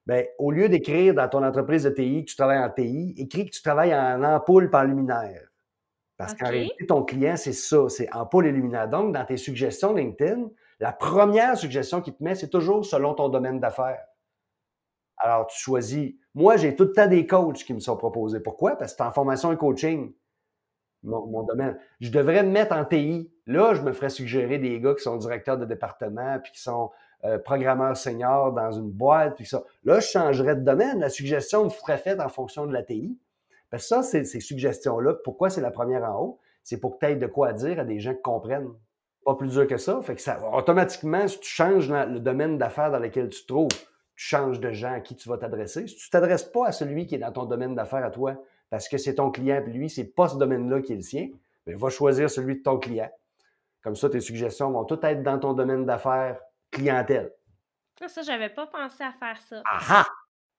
[0.05, 3.45] Ben, au lieu d'écrire dans ton entreprise de TI que tu travailles en TI, écris
[3.45, 5.47] que tu travailles en ampoule en luminaire.
[6.17, 8.87] Parce qu'en réalité, ton client, c'est ça, c'est ampoule et luminaire.
[8.87, 10.49] Donc, dans tes suggestions LinkedIn,
[10.79, 14.05] la première suggestion qu'il te met, c'est toujours selon ton domaine d'affaires.
[15.17, 16.13] Alors, tu choisis.
[16.35, 18.39] Moi, j'ai tout le temps des coachs qui me sont proposés.
[18.39, 18.75] Pourquoi?
[18.75, 20.13] Parce que tu es en formation et coaching.
[21.03, 21.77] mon, domaine.
[21.99, 23.31] Je devrais me mettre en TI.
[23.45, 26.91] Là, je me ferais suggérer des gars qui sont directeurs de département, puis qui sont
[27.25, 29.63] euh, programmeurs seniors dans une boîte, puis ça.
[29.85, 30.99] Là, je changerais de domaine.
[30.99, 33.17] La suggestion me ferait faite en fonction de la TI.
[33.73, 35.15] Parce que ça, c'est ces suggestions-là.
[35.23, 36.39] Pourquoi c'est la première en haut?
[36.61, 38.69] C'est pour que tu aies de quoi dire à des gens qui comprennent.
[39.25, 39.99] Pas plus dur que ça.
[40.03, 43.71] Fait que ça, automatiquement, si tu changes le domaine d'affaires dans lequel tu te trouves,
[43.71, 45.87] tu changes de gens à qui tu vas t'adresser.
[45.87, 48.35] Si tu t'adresses pas à celui qui est dans ton domaine d'affaires à toi,
[48.69, 51.29] parce que c'est ton client, puis lui, c'est pas ce domaine-là qui est le sien,
[51.65, 53.09] mais va choisir celui de ton client.
[53.81, 56.37] Comme ça, tes suggestions vont toutes être dans ton domaine d'affaires
[56.69, 57.33] clientèle.
[57.99, 59.63] Ah, ça, j'avais pas pensé à faire ça.
[59.65, 60.05] Ah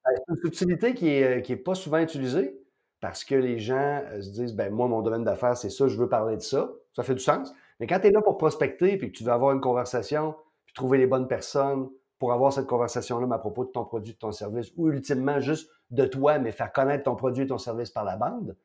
[0.04, 2.60] C'est une subtilité qui est, euh, qui est pas souvent utilisée
[3.04, 5.98] parce que les gens euh, se disent, ben moi, mon domaine d'affaires, c'est ça, je
[5.98, 6.72] veux parler de ça.
[6.94, 7.52] Ça fait du sens.
[7.78, 10.72] Mais quand tu es là pour prospecter, puis que tu veux avoir une conversation, puis
[10.72, 14.32] trouver les bonnes personnes, pour avoir cette conversation-là à propos de ton produit, de ton
[14.32, 18.04] service, ou ultimement juste de toi, mais faire connaître ton produit et ton service par
[18.04, 18.56] la bande,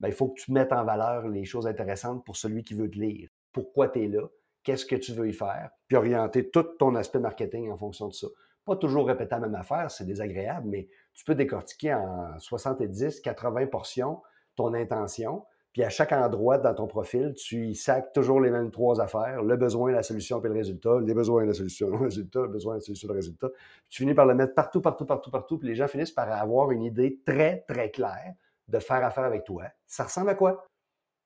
[0.00, 2.90] ben, il faut que tu mettes en valeur les choses intéressantes pour celui qui veut
[2.90, 3.30] te lire.
[3.54, 4.28] Pourquoi tu es là?
[4.64, 5.70] Qu'est-ce que tu veux y faire?
[5.88, 8.26] Puis orienter tout ton aspect marketing en fonction de ça.
[8.66, 13.66] Pas toujours répéter la même affaire, c'est désagréable, mais tu peux décortiquer en 70, 80
[13.68, 14.20] portions
[14.56, 18.70] ton intention, puis à chaque endroit dans ton profil, tu y sacs toujours les mêmes
[18.70, 22.40] trois affaires, le besoin, la solution, puis le résultat, les besoins, la solution, le résultat,
[22.40, 23.48] le besoin, la solution, le résultat.
[23.90, 26.70] tu finis par le mettre partout, partout, partout, partout, puis les gens finissent par avoir
[26.70, 28.34] une idée très, très claire
[28.68, 29.64] de faire affaire avec toi.
[29.86, 30.66] Ça ressemble à quoi?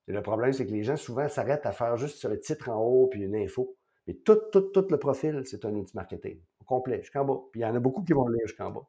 [0.09, 2.69] Et le problème, c'est que les gens souvent s'arrêtent à faire juste sur le titre
[2.71, 3.77] en haut puis une info.
[4.09, 6.41] Mais tout, tout, tout le profil, c'est un outil marketing,
[6.71, 7.41] complet, jusqu'en bas.
[7.53, 8.87] Puis il y en a beaucoup qui vont le lire jusqu'en bas.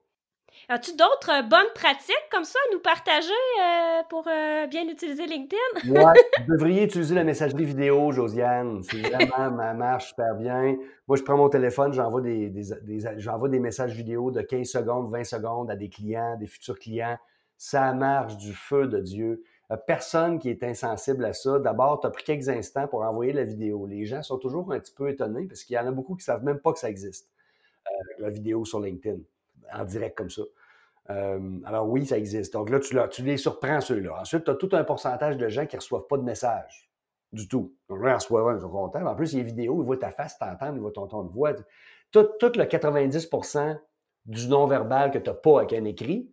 [0.70, 3.30] As-tu d'autres euh, bonnes pratiques comme ça à nous partager
[3.62, 5.58] euh, pour euh, bien utiliser LinkedIn?
[5.86, 8.84] oui, vous devriez utiliser la messagerie vidéo, Josiane.
[8.84, 10.78] C'est vraiment, ma marche super bien.
[11.08, 15.72] Moi, je prends mon téléphone, j'envoie des, des messages vidéo de 15 secondes, 20 secondes
[15.72, 17.18] à des clients, des futurs clients.
[17.58, 19.44] Ça marche du feu de Dieu.
[19.88, 21.60] Personne qui est insensible à ça.
[21.60, 23.86] D'abord, tu as pris quelques instants pour envoyer la vidéo.
[23.86, 26.22] Les gens sont toujours un petit peu étonnés parce qu'il y en a beaucoup qui
[26.22, 27.30] ne savent même pas que ça existe,
[28.20, 29.20] la vidéo sur LinkedIn
[29.74, 30.44] en direct comme ça.
[31.10, 32.54] Euh, alors oui, ça existe.
[32.54, 34.20] Donc là, tu, les surprends ceux-là.
[34.20, 36.90] Ensuite, tu as tout un pourcentage de gens qui ne reçoivent pas de message
[37.34, 37.76] du tout.
[37.90, 39.06] Donc là, ils reçoivent un, ils sont contents.
[39.06, 41.08] En plus, il y a des vidéos, ils voient ta face, t'entendent, ils voient ton
[41.08, 41.54] ton de voix.
[42.12, 43.80] Tout, tout le 90%
[44.26, 46.30] du non-verbal que tu n'as pas avec un écrit,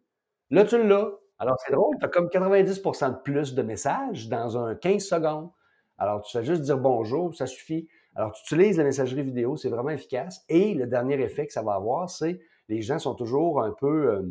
[0.51, 1.11] là, tu l'as.
[1.39, 5.51] Alors, c'est drôle, tu as comme 90% de plus de messages dans un 15 secondes.
[5.97, 7.89] Alors, tu fais juste dire bonjour, ça suffit.
[8.19, 10.45] Alors, tu utilises la messagerie vidéo, c'est vraiment efficace.
[10.49, 14.11] Et le dernier effet que ça va avoir, c'est les gens sont toujours un peu,
[14.11, 14.23] euh,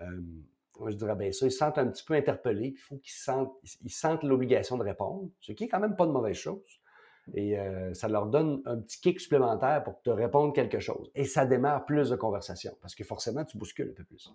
[0.00, 3.12] euh, je dirais bien ça, ils se sentent un petit peu interpellés, il faut qu'ils
[3.12, 3.54] sentent,
[3.84, 6.80] ils sentent l'obligation de répondre, ce qui est quand même pas de mauvaise chose.
[7.34, 11.12] Et euh, ça leur donne un petit kick supplémentaire pour te répondre quelque chose.
[11.14, 14.34] Et ça démarre plus de conversations, parce que forcément, tu bouscules un peu plus.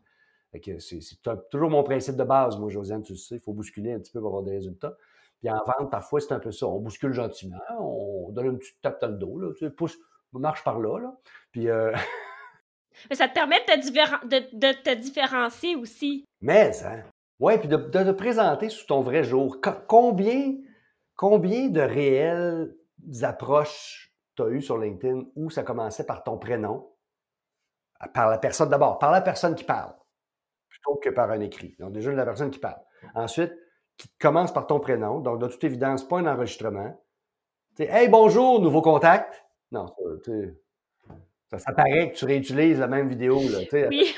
[0.80, 1.22] c'est
[1.52, 4.14] toujours mon principe de base, moi, Josiane, tu le sais, il faut bousculer un petit
[4.14, 4.96] peu pour avoir des résultats.
[5.40, 6.68] Puis en vente, parfois, c'est un peu ça.
[6.68, 9.98] On bouscule gentiment, on donne une petite tape dans le dos, là, tu sais, pousse,
[10.34, 11.16] marche par là, là.
[11.52, 11.68] Puis
[13.10, 16.26] Mais ça te permet de te, différencier aussi.
[16.42, 17.04] Mais, hein?
[17.40, 19.60] Oui, puis de, te présenter sous ton vrai jour.
[19.88, 20.56] combien,
[21.16, 22.76] combien de réelles
[23.22, 26.92] approches tu as eues sur LinkedIn où ça commençait par ton prénom,
[28.14, 29.94] par la personne d'abord, par la personne qui parle,
[30.68, 31.76] plutôt que par un écrit.
[31.80, 32.82] Donc, déjà, la personne qui parle.
[33.14, 33.54] Ensuite,
[33.98, 37.00] qui commence par ton prénom, donc de toute évidence, pas un enregistrement.
[37.80, 39.44] hey, bonjour, nouveau contact.
[39.72, 39.88] Non,
[40.24, 40.56] tu
[41.50, 43.40] ça, paraît que tu réutilises la même vidéo.
[43.40, 44.16] Là, oui.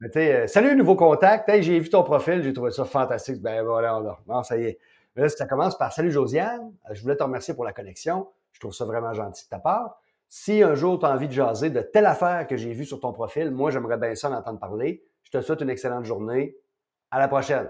[0.00, 1.50] Mais tu sais, euh, salut, nouveau contact.
[1.60, 3.42] j'ai vu ton profil, j'ai trouvé ça fantastique.
[3.42, 4.78] Ben voilà, non, ça y est.
[5.14, 8.28] là, ça commence par Salut Josiane, euh, je voulais te remercier pour la connexion.
[8.52, 10.00] Je trouve ça vraiment gentil de ta part.
[10.28, 13.00] Si un jour tu as envie de jaser de telle affaire que j'ai vue sur
[13.00, 15.04] ton profil, moi, j'aimerais bien ça en entendre parler.
[15.24, 16.56] Je te souhaite une excellente journée.
[17.10, 17.68] À la prochaine.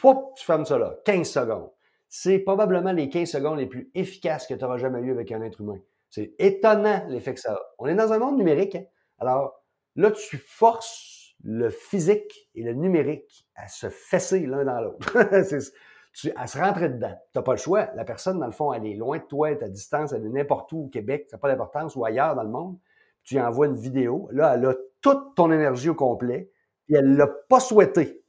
[0.00, 0.96] Foup, tu fermes ça là.
[1.04, 1.70] 15 secondes.
[2.08, 5.42] C'est probablement les 15 secondes les plus efficaces que tu auras jamais eu avec un
[5.42, 5.78] être humain.
[6.08, 7.60] C'est étonnant l'effet que ça a.
[7.78, 8.76] On est dans un monde numérique.
[8.76, 8.84] Hein.
[9.18, 9.62] Alors
[9.96, 15.18] là, tu forces le physique et le numérique à se fesser l'un dans l'autre.
[16.36, 17.14] à se rentrer dedans.
[17.32, 17.90] Tu n'as pas le choix.
[17.94, 20.24] La personne, dans le fond, elle est loin de toi, elle est à distance, elle
[20.24, 22.78] est n'importe où au Québec, ça n'a pas d'importance, ou ailleurs dans le monde.
[23.22, 24.30] Tu envoies une vidéo.
[24.32, 26.50] Là, elle a toute ton énergie au complet,
[26.88, 28.19] et elle ne l'a pas souhaité.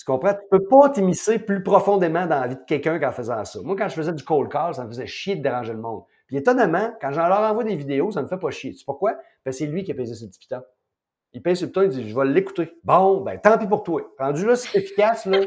[0.00, 0.32] Tu comprends?
[0.32, 3.60] Tu ne peux pas t'immiscer plus profondément dans la vie de quelqu'un qu'en faisant ça.
[3.62, 6.04] Moi, quand je faisais du cold call, ça me faisait chier de déranger le monde.
[6.26, 8.72] Puis étonnamment, quand j'en leur envoie des vidéos, ça me fait pas chier.
[8.72, 9.12] Tu sais pourquoi?
[9.44, 10.62] Parce que c'est lui qui a payé ce petit piton.
[11.34, 12.72] Il paye sur le piton, il dit Je vais l'écouter.
[12.82, 14.10] Bon, ben tant pis pour toi.
[14.18, 15.40] Rendu là, c'est efficace, là.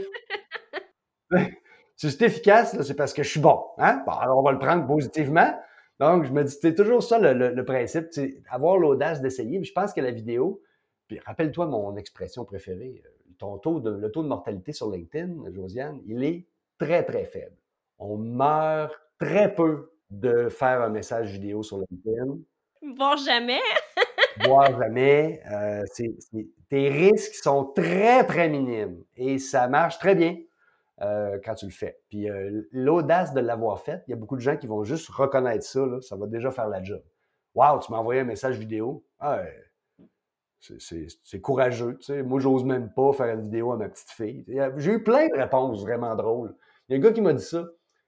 [1.95, 3.59] si c'est efficace, c'est parce que je suis bon.
[3.79, 4.03] Hein?
[4.05, 5.51] Bon, alors on va le prendre positivement.
[5.99, 9.63] Donc, je me dis, c'est toujours ça le, principe, c'est avoir l'audace d'essayer.
[9.63, 10.61] je pense que la vidéo,
[11.07, 15.51] puis rappelle-toi mon expression préférée, euh, ton taux de, le taux de mortalité sur LinkedIn,
[15.53, 17.55] Josiane, il est très, très faible.
[17.99, 22.37] On meurt très peu de faire un message vidéo sur LinkedIn.
[22.97, 23.61] Voir jamais.
[24.45, 25.41] Voir jamais.
[25.51, 25.83] Euh,
[26.69, 30.37] tes risques sont très, très minimes et ça marche très bien
[31.01, 31.99] euh, quand tu le fais.
[32.09, 35.09] Puis euh, l'audace de l'avoir fait, il y a beaucoup de gens qui vont juste
[35.09, 37.01] reconnaître ça, ça va déjà faire la job.
[37.55, 39.05] Wow, tu m'as envoyé un message vidéo.
[39.19, 39.43] Ah,
[40.79, 41.97] c'est courageux.
[41.99, 42.23] Tu sais.
[42.23, 44.45] Moi, j'ose même pas faire une vidéo à ma petite fille.
[44.77, 46.55] J'ai eu plein de réponses vraiment drôles.
[46.87, 47.65] Il y a un gars qui m'a dit ça.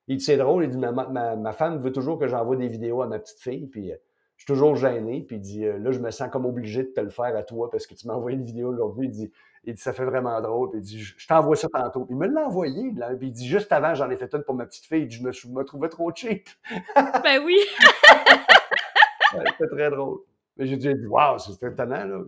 [0.08, 3.02] Il dit c'est drôle, il dit ma, ma, femme veut toujours que j'envoie des vidéos
[3.02, 3.96] à ma petite fille, puis euh,
[4.38, 6.90] je suis toujours gêné, puis il dit euh, là, je me sens comme obligé de
[6.90, 9.08] te le faire à toi parce que tu m'as envoyé une vidéo aujourd'hui.
[9.08, 9.32] Il dit,
[9.64, 12.06] il dit ça fait vraiment drôle, puis il dit je t'envoie ça tantôt.
[12.12, 14.54] Il me l'a envoyé, là, puis il dit juste avant, j'en ai fait une pour
[14.54, 16.50] ma petite fille, il dit, je me, trouvais trop cheap.
[16.96, 17.58] ben oui.
[19.32, 20.20] C'était très drôle.
[20.58, 22.22] Mais j'ai dit, waouh, c'est étonnant, là.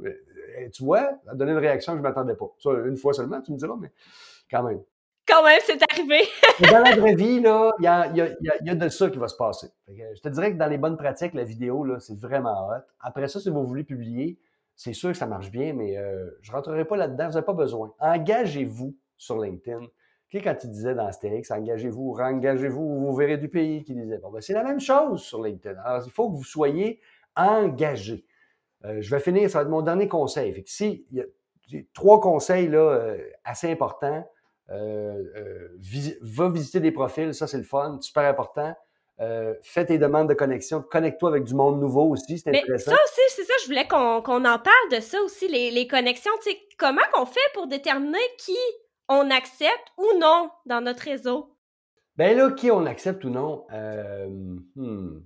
[0.60, 2.52] Eh, tu vois, ça a donné une réaction que je ne m'attendais pas.
[2.58, 3.92] Ça, une fois seulement, tu me diras, mais
[4.50, 4.82] quand même.
[5.28, 6.22] Quand même, c'est arrivé.
[6.72, 8.30] dans la vraie vie, là, il y a, y, a,
[8.64, 9.68] y a, de ça qui va se passer.
[9.88, 12.82] je te dirais que dans les bonnes pratiques, la vidéo, là, c'est vraiment hot.
[13.02, 14.40] Après ça, si vous voulez publier,
[14.76, 17.28] c'est sûr que ça marche bien, mais euh, je ne rentrerai pas là-dedans.
[17.28, 17.94] Vous n'avez pas besoin.
[18.00, 19.82] Engagez-vous sur LinkedIn.
[20.30, 24.20] Tu quand tu disais dans Astérix, engagez-vous, engagez-vous, vous verrez du pays, qui disait.
[24.20, 25.80] Bon, ben, c'est la même chose sur LinkedIn.
[25.84, 27.02] Alors, il faut que vous soyez
[27.38, 28.26] engagé.
[28.86, 30.54] Euh, je vais finir, ça va être mon dernier conseil.
[30.54, 34.28] Fait il y a trois conseils là, euh, assez importants.
[34.70, 35.24] Euh,
[36.22, 38.76] va visiter des profils, ça c'est le fun, super important.
[39.62, 42.92] fais tes demandes de connexion, connecte-toi avec du monde nouveau aussi, c'est intéressant.
[42.92, 46.34] Ça aussi, c'est ça, je voulais qu'on en parle de ça aussi, les, les connexions.
[46.78, 48.58] comment on fait pour déterminer qui
[49.08, 51.54] on accepte ou non dans notre réseau?
[52.18, 53.66] Ben là, qui on accepte ou non?
[54.76, 55.20] Hmm.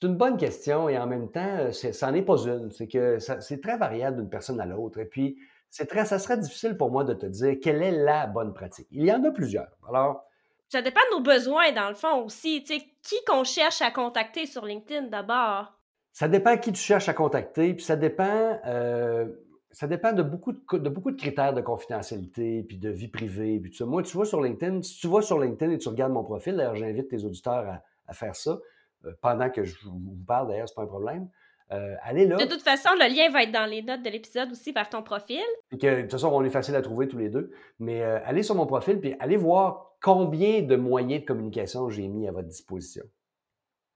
[0.00, 2.70] C'est une bonne question et en même temps, ça n'en est pas une.
[2.70, 5.00] C'est que c'est très variable d'une personne à l'autre.
[5.00, 5.38] Et puis,
[5.70, 8.86] c'est très, ça serait difficile pour moi de te dire quelle est la bonne pratique.
[8.92, 9.68] Il y en a plusieurs.
[9.88, 10.24] Alors,
[10.68, 12.62] ça dépend de nos besoins, dans le fond aussi.
[12.62, 15.72] Tu sais, qui qu'on cherche à contacter sur LinkedIn d'abord?
[16.12, 19.26] Ça dépend qui tu cherches à contacter, puis ça dépend, euh,
[19.70, 23.58] ça dépend de beaucoup de, de, beaucoup de critères de confidentialité, puis de vie privée,
[23.60, 23.86] puis tout ça.
[23.86, 26.56] Moi, tu vois sur LinkedIn, si tu vas sur LinkedIn et tu regardes mon profil,
[26.56, 28.58] d'ailleurs, j'invite tes auditeurs à faire ça.
[29.04, 31.28] Euh, pendant que je vous parle, d'ailleurs, c'est pas un problème.
[31.70, 32.36] Euh, allez là.
[32.36, 35.02] De toute façon, le lien va être dans les notes de l'épisode aussi vers ton
[35.02, 35.42] profil.
[35.70, 37.52] Et que, de toute façon, on est facile à trouver tous les deux.
[37.78, 42.08] Mais euh, allez sur mon profil puis allez voir combien de moyens de communication j'ai
[42.08, 43.04] mis à votre disposition.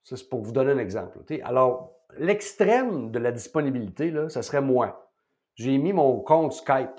[0.04, 1.18] Ça, c'est pour vous donner un exemple.
[1.44, 5.10] Alors, l'extrême de la disponibilité, là, ça serait moi.
[5.54, 6.90] J'ai mis mon compte Skype.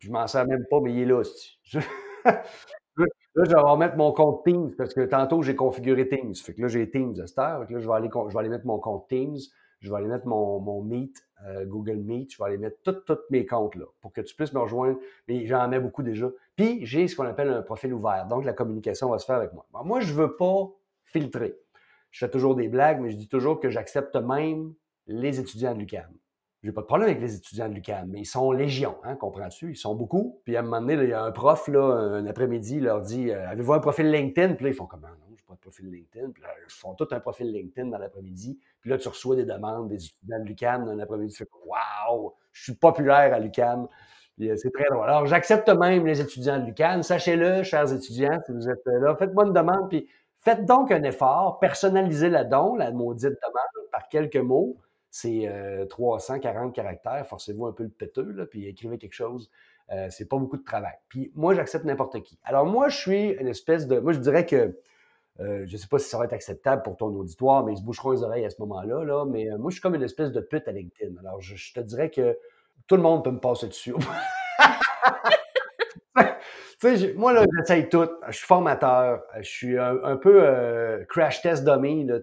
[0.00, 1.58] Je m'en sers même pas, mais il est là aussi.
[3.36, 6.34] Là, je vais remettre mon compte Teams parce que tantôt, j'ai configuré Teams.
[6.34, 7.60] Fait que là, j'ai Teams à cette heure.
[7.60, 9.38] là, je vais, aller, je vais aller mettre mon compte Teams.
[9.80, 12.32] Je vais aller mettre mon, mon Meet, euh, Google Meet.
[12.32, 14.98] Je vais aller mettre tous mes comptes là pour que tu puisses me rejoindre.
[15.28, 16.30] Mais j'en mets beaucoup déjà.
[16.56, 18.26] Puis, j'ai ce qu'on appelle un profil ouvert.
[18.26, 19.66] Donc, la communication va se faire avec moi.
[19.84, 20.70] moi, je ne veux pas
[21.04, 21.58] filtrer.
[22.12, 24.72] Je fais toujours des blagues, mais je dis toujours que j'accepte même
[25.08, 26.06] les étudiants de l'UQAM.
[26.64, 29.72] J'ai pas de problème avec les étudiants de l'UQAM, mais ils sont légion, hein, comprends-tu?
[29.72, 30.40] Ils sont beaucoup.
[30.44, 33.30] Puis à un moment donné, il y a un prof, là, un après-midi, leur dit
[33.30, 34.54] euh, Avez-vous un profil LinkedIn?
[34.54, 35.08] Puis là, ils font comment?
[35.08, 36.30] Non, j'ai pas de profil LinkedIn.
[36.30, 38.58] Puis là, ils font tout un profil LinkedIn dans l'après-midi.
[38.80, 41.34] Puis là, tu reçois des demandes des étudiants de l'UQAM dans l'après-midi.
[41.34, 43.86] Tu fais Waouh, je suis populaire à l'UQAM.
[44.40, 45.04] Euh, c'est très drôle.
[45.06, 47.02] Alors, j'accepte même les étudiants de l'UQAM.
[47.02, 49.90] Sachez-le, chers étudiants, si vous êtes là, faites-moi une demande.
[49.90, 54.78] Puis faites donc un effort, personnalisez la don, la maudite demande, par quelques mots
[55.14, 55.48] c'est
[55.90, 59.48] 340 euh, caractères, forcez-vous un peu le péteux, là, puis écrivez quelque chose.
[59.92, 60.96] Euh, c'est pas beaucoup de travail.
[61.08, 62.36] Puis moi, j'accepte n'importe qui.
[62.42, 64.00] Alors moi, je suis une espèce de...
[64.00, 64.76] Moi, je dirais que...
[65.38, 67.82] Euh, je sais pas si ça va être acceptable pour ton auditoire, mais ils se
[67.84, 69.04] boucheront les oreilles à ce moment-là.
[69.04, 71.16] Là, mais moi, je suis comme une espèce de pute à LinkedIn.
[71.20, 72.36] Alors, je, te dirais que
[72.88, 73.94] tout le monde peut me passer dessus.
[76.88, 78.08] sais, moi, là, j'essaye tout.
[78.28, 79.22] Je suis formateur.
[79.38, 82.04] Je suis un, peu crash test dummy.
[82.04, 82.20] Là,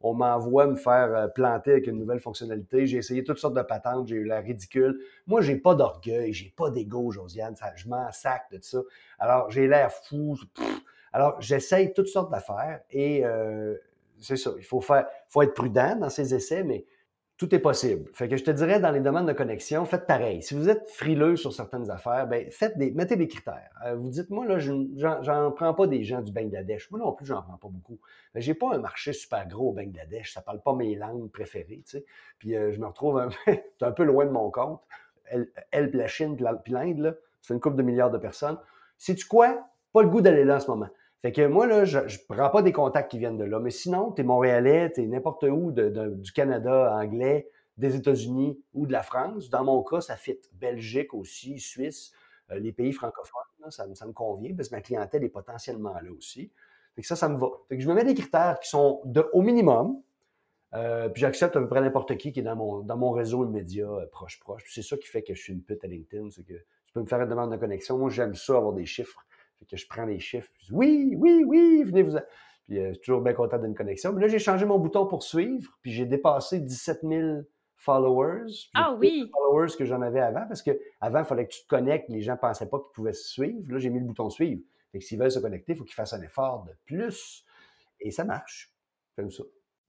[0.00, 2.86] on m'envoie me faire euh, planter avec une nouvelle fonctionnalité.
[2.86, 4.98] J'ai essayé toutes sortes de patentes, j'ai eu l'air ridicule.
[5.26, 7.54] Moi, j'ai pas d'orgueil, j'ai pas d'ego, Josiane.
[7.56, 8.80] Ça, je m'en sac de ça.
[9.18, 10.38] Alors, j'ai l'air fou.
[11.12, 13.76] Alors, j'essaye toutes sortes d'affaires et euh,
[14.18, 14.52] c'est ça.
[14.56, 16.86] Il faut faire, faut être prudent dans ses essais, mais
[17.40, 18.10] tout est possible.
[18.12, 20.42] Fait que je te dirais, dans les domaines de connexion, faites pareil.
[20.42, 23.70] Si vous êtes frileux sur certaines affaires, ben, faites des, mettez des critères.
[23.86, 26.90] Euh, vous dites, moi, là, j'en prends pas des gens du Bangladesh.
[26.90, 27.98] Moi non plus, j'en prends pas beaucoup.
[28.34, 30.34] Mais j'ai pas un marché super gros au Bangladesh.
[30.34, 32.04] Ça parle pas mes langues préférées, tu sais.
[32.38, 33.30] Puis euh, je me retrouve un,
[33.80, 34.82] un, peu loin de mon compte.
[35.24, 38.58] Elle, elle la Chine, puis l'Inde, là, c'est une couple de milliards de personnes.
[38.98, 39.66] Sais-tu quoi?
[39.94, 40.90] Pas le goût d'aller là en ce moment.
[41.22, 43.58] Fait que moi, là, je ne prends pas des contacts qui viennent de là.
[43.58, 48.86] Mais sinon, tu es Montréalais, tu es n'importe où du Canada, anglais, des États-Unis ou
[48.86, 49.50] de la France.
[49.50, 50.38] Dans mon cas, ça fit.
[50.52, 52.12] Belgique aussi, Suisse,
[52.50, 56.50] euh, les pays francophones, ça, me convient parce que ma clientèle est potentiellement là aussi.
[56.94, 57.48] Fait que ça, ça me va.
[57.68, 60.00] Fait que je me mets des critères qui sont de, au minimum,
[60.74, 63.44] euh, puis j'accepte à peu près n'importe qui qui est dans mon, dans mon réseau
[63.44, 64.62] immédiat, euh, proche, proche.
[64.64, 66.92] Puis c'est ça qui fait que je suis une pute à LinkedIn, c'est que tu
[66.94, 67.98] peux me faire une demande de connexion.
[67.98, 69.24] Moi, j'aime ça, avoir des chiffres.
[69.60, 70.48] Fait que je prends les chiffres.
[70.52, 72.16] Puis je dis, oui, oui, oui, venez vous.
[72.66, 74.12] Puis euh, je suis toujours bien content d'une connexion.
[74.12, 77.42] Mais là, j'ai changé mon bouton pour suivre, puis j'ai dépassé 17 000
[77.76, 78.52] followers.
[78.74, 79.24] Ah oui!
[79.26, 80.70] de followers que j'en avais avant, parce que
[81.00, 82.08] avant, il fallait que tu te connectes.
[82.08, 83.72] Les gens ne pensaient pas qu'ils pouvaient se suivre.
[83.72, 84.62] Là, j'ai mis le bouton suivre.
[84.92, 87.44] Fait que s'ils veulent se connecter, il faut qu'ils fassent un effort de plus.
[88.00, 88.72] Et ça marche.
[89.16, 89.44] Comme ça.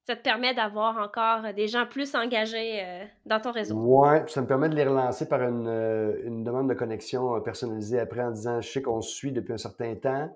[0.07, 3.75] Ça te permet d'avoir encore des gens plus engagés euh, dans ton réseau.
[4.25, 7.99] Puis ça me permet de les relancer par une, euh, demande de connexion euh, personnalisée
[7.99, 10.29] après en disant Je sais qu'on se suit depuis un certain temps.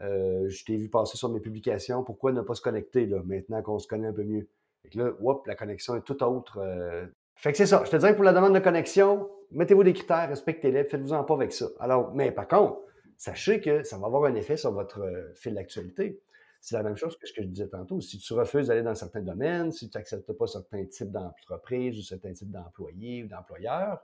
[0.00, 2.02] Euh, je t'ai vu passer sur mes publications.
[2.02, 4.48] Pourquoi ne pas se connecter là, maintenant qu'on se connaît un peu mieux?
[4.82, 6.58] Fait que là, whoop, la connexion est tout autre.
[6.60, 7.06] euh.
[7.36, 7.82] Fait que c'est ça.
[7.84, 11.34] Je te dirais que pour la demande de connexion, mettez-vous des critères, respectez-les, faites-vous-en pas
[11.34, 11.66] avec ça.
[11.80, 12.80] Alors, mais par contre,
[13.16, 16.20] sachez que ça va avoir un effet sur votre euh, fil d'actualité.
[16.60, 18.00] C'est la même chose que ce que je disais tantôt.
[18.00, 22.02] Si tu refuses d'aller dans certains domaines, si tu n'acceptes pas certains types d'entreprises ou
[22.02, 24.00] certains types d'employés ou d'employeurs,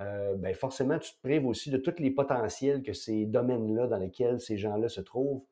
[0.00, 3.98] euh, ben forcément, tu te prives aussi de tous les potentiels que ces domaines-là dans
[3.98, 5.42] lesquels ces gens-là se trouvent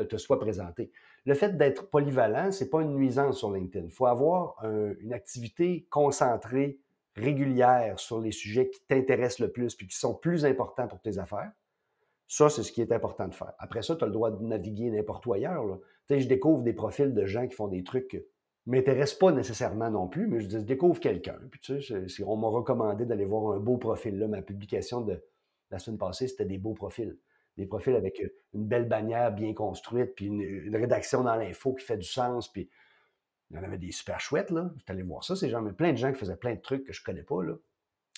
[0.00, 0.92] euh, te soient présentés.
[1.26, 3.86] Le fait d'être polyvalent, c'est pas une nuisance sur LinkedIn.
[3.86, 6.80] Il faut avoir un- une activité concentrée,
[7.16, 11.18] régulière sur les sujets qui t'intéressent le plus puis qui sont plus importants pour tes
[11.18, 11.52] affaires.
[12.30, 13.54] Ça, c'est ce qui est important de faire.
[13.58, 15.80] Après ça, tu as le droit de naviguer n'importe où ailleurs.
[16.08, 18.22] je découvre des profils de gens qui font des trucs qui ne
[18.66, 21.40] m'intéressent pas nécessairement non plus, mais je, dis, je découvre quelqu'un.
[21.50, 24.16] Puis tu sais, on m'a recommandé d'aller voir un beau profil.
[24.16, 25.20] Là, ma publication de
[25.72, 27.18] la semaine passée, c'était des beaux profils.
[27.56, 28.22] Des profils avec
[28.54, 32.70] une belle bannière bien construite, puis une, rédaction dans l'info qui fait du sens, puis
[33.50, 34.70] il y en avait des super chouettes, là.
[34.76, 36.84] J'étais allé voir ça, ces gens, mais plein de gens qui faisaient plein de trucs
[36.84, 37.54] que je connais pas, là.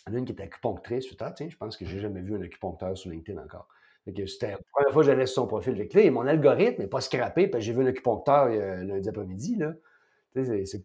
[0.07, 1.99] Il y en a une qui était acupunctrice, je ah, tiens, je pense que j'ai
[1.99, 3.69] jamais vu un acupuncteur sur LinkedIn encore.
[4.05, 5.77] C'était la première fois que j'allais sur son profil.
[5.77, 9.57] Fait que là, mon algorithme n'est pas scrappé, que j'ai vu un acupuncteur lundi après-midi,
[9.57, 9.73] là.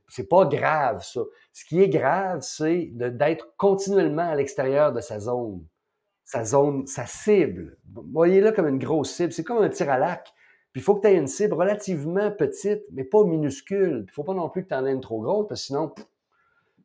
[0.07, 1.21] C'est- pas grave, ça.
[1.53, 5.63] Ce qui est grave, c'est d'être continuellement à l'extérieur de sa zone.
[6.25, 7.77] Sa zone, sa cible.
[8.11, 9.31] Voyez-là comme une grosse cible.
[9.31, 10.27] C'est comme un tir à l'arc.
[10.73, 13.99] Puis il faut que tu aies une cible relativement petite, mais pas minuscule.
[14.03, 15.67] Il ne faut pas non plus que tu en aies une trop grosse, parce que
[15.67, 15.93] sinon,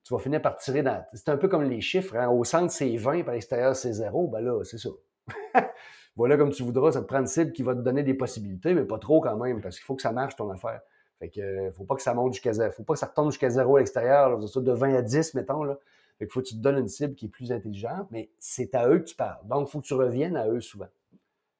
[0.04, 1.04] tu vas finir par tirer dans.
[1.14, 2.16] C'est un peu comme les chiffres.
[2.16, 2.28] hein.
[2.28, 4.28] Au centre, c'est 20, puis à l'extérieur, c'est 0.
[4.28, 4.90] Ben là, c'est ça.
[6.16, 6.92] voilà comme tu voudras.
[6.92, 9.36] Ça te prend une cible qui va te donner des possibilités, mais pas trop quand
[9.36, 10.80] même, parce qu'il faut que ça marche ton affaire.
[11.18, 12.72] Fait que euh, faut pas que ça monte jusqu'à zéro.
[12.72, 14.38] Faut pas que ça retombe jusqu'à zéro à l'extérieur.
[14.38, 15.62] de 20 à 10, mettons.
[15.62, 15.78] Là.
[16.18, 18.74] Fait qu'il faut que tu te donnes une cible qui est plus intelligente, mais c'est
[18.74, 19.38] à eux que tu parles.
[19.44, 20.88] Donc, il faut que tu reviennes à eux souvent.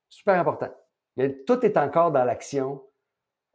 [0.08, 0.70] Super important.
[1.46, 2.82] Tout est encore dans l'action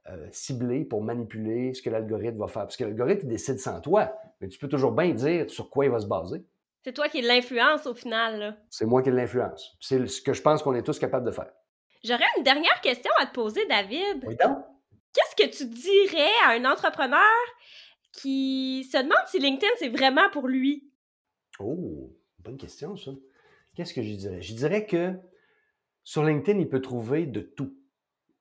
[0.10, 2.63] euh, ciblée pour manipuler ce que l'algorithme va faire.
[2.63, 5.91] Parce que l'algorithme, décide sans toi, mais tu peux toujours bien dire sur quoi il
[5.91, 6.43] va se baser.
[6.83, 8.57] C'est toi qui l'influence au final.
[8.69, 9.77] C'est moi qui l'influence.
[9.81, 11.51] C'est ce que je pense qu'on est tous capables de faire.
[12.03, 14.23] J'aurais une dernière question à te poser, David.
[14.25, 14.57] Oui, donc?
[15.13, 17.19] Qu'est-ce que tu dirais à un entrepreneur
[18.13, 20.91] qui se demande si LinkedIn, c'est vraiment pour lui?
[21.59, 23.11] Oh, bonne question, ça.
[23.75, 24.41] Qu'est-ce que je dirais?
[24.41, 25.13] Je dirais que
[26.03, 27.75] sur LinkedIn, il peut trouver de tout.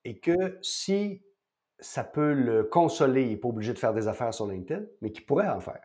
[0.05, 1.23] Et que si
[1.79, 5.11] ça peut le consoler, il n'est pas obligé de faire des affaires sur LinkedIn, mais
[5.11, 5.83] qu'il pourrait en faire.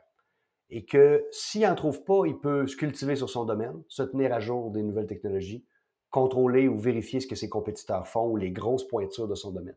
[0.72, 4.34] Et que s'il n'en trouve pas, il peut se cultiver sur son domaine, se tenir
[4.34, 5.66] à jour des nouvelles technologies,
[6.10, 9.76] contrôler ou vérifier ce que ses compétiteurs font ou les grosses pointures de son domaine.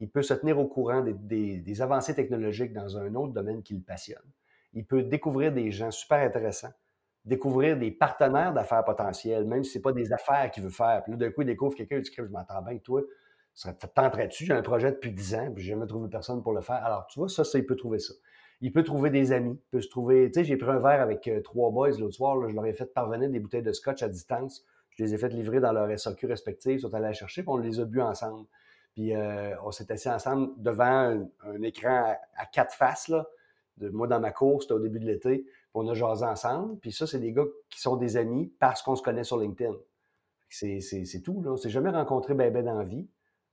[0.00, 3.80] Il peut se tenir au courant des, avancées technologiques dans un autre domaine qui le
[3.80, 4.24] passionne.
[4.74, 6.72] Il peut découvrir des gens super intéressants,
[7.24, 11.02] découvrir des partenaires d'affaires potentiels, même si ce n'est pas des affaires qu'il veut faire.
[11.04, 13.02] Puis là, d'un coup, il découvre quelqu'un, il dit Je m'entends bien avec toi,
[13.94, 16.84] tenterais-tu J'ai un projet depuis 10 ans, puis j'ai jamais trouvé personne pour le faire.
[16.84, 18.14] Alors, tu vois, ça, ça, il peut trouver ça.
[18.64, 20.30] Il peut trouver des amis, il peut se trouver.
[20.30, 22.72] Tu sais, j'ai pris un verre avec euh, trois boys l'autre soir, je leur ai
[22.72, 24.64] fait parvenir des bouteilles de scotch à distance.
[24.88, 27.50] Je les ai fait livrer dans leur SAQ respective, ils sont allés la chercher, puis
[27.50, 28.46] on les a bu ensemble.
[28.94, 33.12] Puis euh, on s'est assis ensemble devant un, écran à, quatre faces,
[33.82, 36.78] moi, dans ma course, c'était au début de l'été, puis on a jasé ensemble.
[36.78, 39.74] Puis ça, c'est des gars qui sont des amis parce qu'on se connaît sur LinkedIn.
[40.48, 41.50] C'est, tout, là.
[41.50, 43.06] On s'est jamais rencontré ben ben dans la vie.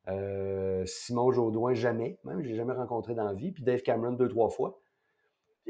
[0.08, 2.18] Euh, Simon Jaudoin, jamais.
[2.24, 3.52] Même, je l'ai jamais rencontré dans la vie.
[3.52, 4.80] Puis Dave Cameron, deux, trois fois.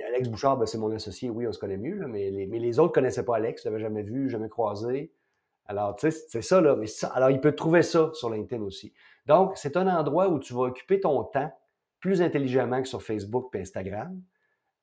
[0.07, 1.29] Alex Bouchard, ben, c'est mon associé.
[1.29, 3.63] Oui, on se connaît mieux, mais, les, autres ne connaissaient pas Alex.
[3.63, 5.13] Je l'avais jamais vu, jamais croisé.
[5.65, 6.77] Alors, tu sais, c'est ça, là.
[7.13, 8.93] Alors, il peut trouver ça sur LinkedIn aussi.
[9.25, 11.51] Donc, c'est un endroit où tu vas occuper ton temps
[11.99, 14.21] plus intelligemment que sur Facebook et Instagram,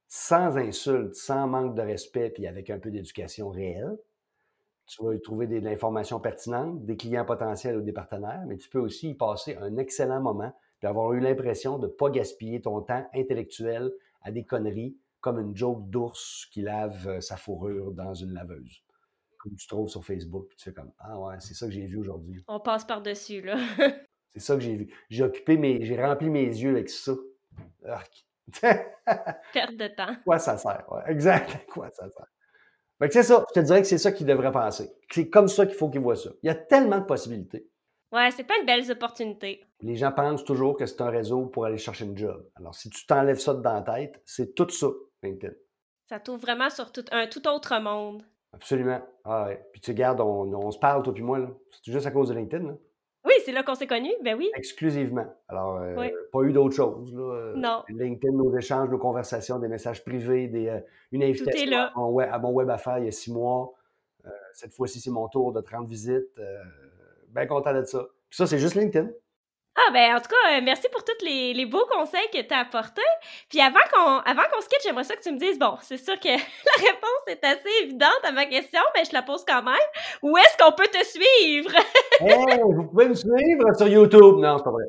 [0.06, 3.98] sans insultes, sans manque de respect, puis avec un peu d'éducation réelle.
[4.86, 8.70] Tu vas y trouver de l'information pertinente, des clients potentiels ou des partenaires, mais tu
[8.70, 12.62] peux aussi y passer un excellent moment, puis avoir eu l'impression de ne pas gaspiller
[12.62, 13.92] ton temps intellectuel
[14.22, 18.82] à des conneries comme une joke d'ours qui lave euh, sa fourrure dans une laveuse.
[19.38, 21.86] Comme tu trouves sur Facebook, puis tu fais comme Ah ouais, c'est ça que j'ai
[21.86, 22.44] vu aujourd'hui.
[22.48, 23.56] On passe par-dessus, là.
[24.34, 24.94] C'est ça que j'ai vu.
[25.08, 27.12] J'ai occupé mes, j'ai rempli mes yeux avec ça.
[29.52, 30.14] Perte de temps.
[30.24, 30.84] Quoi ça sert?
[31.06, 31.66] exact.
[31.72, 32.26] quoi ça sert?
[33.10, 33.44] c'est ça.
[33.48, 34.90] Je te dirais que c'est ça qu'il devrait penser.
[35.10, 36.30] C'est comme ça qu'il faut qu'il voit ça.
[36.42, 37.68] Il y a tellement de possibilités.
[38.12, 39.64] Ouais, c'est pas une belle opportunité.
[39.82, 42.48] Les gens pensent toujours que c'est un réseau pour aller chercher une job.
[42.56, 44.88] Alors, si tu t'enlèves ça de dans la tête, c'est tout ça,
[45.22, 45.52] LinkedIn.
[46.08, 48.22] Ça t'ouvre vraiment sur tout, un tout autre monde.
[48.52, 49.00] Absolument.
[49.24, 49.62] Ah ouais.
[49.72, 51.48] Puis tu regardes, on, on se parle, toi puis moi, là.
[51.70, 52.74] C'est juste à cause de LinkedIn, là.
[53.24, 54.50] Oui, c'est là qu'on s'est connus, ben oui.
[54.56, 55.26] Exclusivement.
[55.48, 57.12] Alors, euh, pas eu d'autre chose.
[57.14, 57.52] Là.
[57.56, 57.82] Non.
[57.88, 60.80] LinkedIn, nos échanges, nos conversations, des messages privés, des, euh,
[61.12, 63.74] une invitation À, mon web, à, mon web, affaires il y a six mois.
[64.24, 66.40] Euh, cette fois-ci, c'est mon tour de 30 visites.
[67.28, 68.06] Bien content de ça.
[68.30, 69.08] Puis ça, c'est juste LinkedIn.
[69.76, 72.60] Ah, ben, en tout cas, euh, merci pour tous les, beaux conseils que tu as
[72.60, 73.00] apportés.
[73.48, 75.98] Puis avant qu'on avant qu'on se quitte, j'aimerais ça que tu me dises, bon, c'est
[75.98, 79.62] sûr que la réponse est assez évidente à ma question, mais je la pose quand
[79.62, 79.74] même.
[80.22, 81.70] Où est-ce qu'on peut te suivre?
[82.74, 84.38] vous pouvez me suivre sur YouTube.
[84.38, 84.84] Non, c'est pas vrai.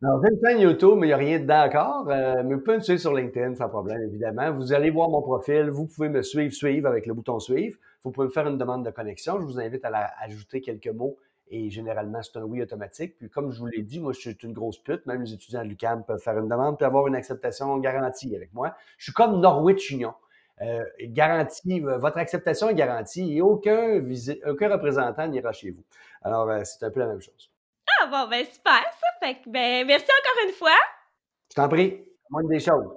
[0.00, 2.10] Non, j'ai une chaîne YouTube, mais il n'y a rien dedans encore.
[2.10, 4.50] Euh, mais vous pouvez me suivre sur LinkedIn sans problème, évidemment.
[4.50, 5.68] Vous allez voir mon profil.
[5.70, 7.76] Vous pouvez me suivre, suivre avec le bouton suivre.
[8.02, 9.38] Vous pouvez me faire une demande de connexion.
[9.40, 11.18] Je vous invite à ajouter quelques mots
[11.52, 13.18] et généralement, c'est un oui automatique.
[13.18, 15.04] Puis comme je vous l'ai dit, moi, je suis une grosse pute.
[15.04, 18.54] Même les étudiants de l'UQAM peuvent faire une demande puis avoir une acceptation garantie avec
[18.54, 18.74] moi.
[18.96, 20.14] Je suis comme Norwich Union.
[20.62, 24.02] Euh, garantie, votre acceptation est garantie et aucun,
[24.46, 25.84] aucun représentant n'ira chez vous.
[26.22, 27.50] Alors, euh, c'est un peu la même chose.
[28.00, 29.06] Ah bon, ben super, ça.
[29.20, 30.78] Fait que, ben, merci encore une fois.
[31.50, 32.96] Je t'en prie, moins des choses.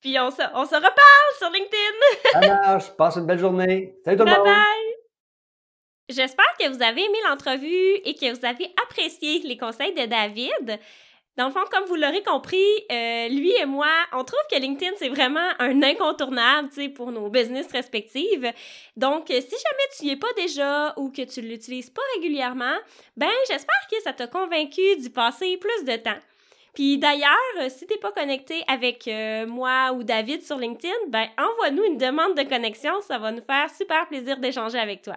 [0.00, 2.30] Puis on se, on se reparle sur LinkedIn.
[2.32, 2.90] Ça marche.
[2.96, 3.98] Passe une belle journée.
[4.04, 4.44] Salut tout le monde.
[4.44, 4.99] Bye bye.
[6.10, 10.80] J'espère que vous avez aimé l'entrevue et que vous avez apprécié les conseils de David.
[11.36, 14.90] Dans le fond, comme vous l'aurez compris, euh, lui et moi, on trouve que LinkedIn,
[14.98, 18.52] c'est vraiment un incontournable pour nos business respectives.
[18.96, 22.76] Donc, si jamais tu n'y es pas déjà ou que tu ne l'utilises pas régulièrement,
[23.16, 26.18] ben j'espère que ça t'a convaincu d'y passer plus de temps.
[26.74, 31.28] Puis d'ailleurs, si tu n'es pas connecté avec euh, moi ou David sur LinkedIn, ben
[31.38, 35.16] envoie-nous une demande de connexion, ça va nous faire super plaisir d'échanger avec toi.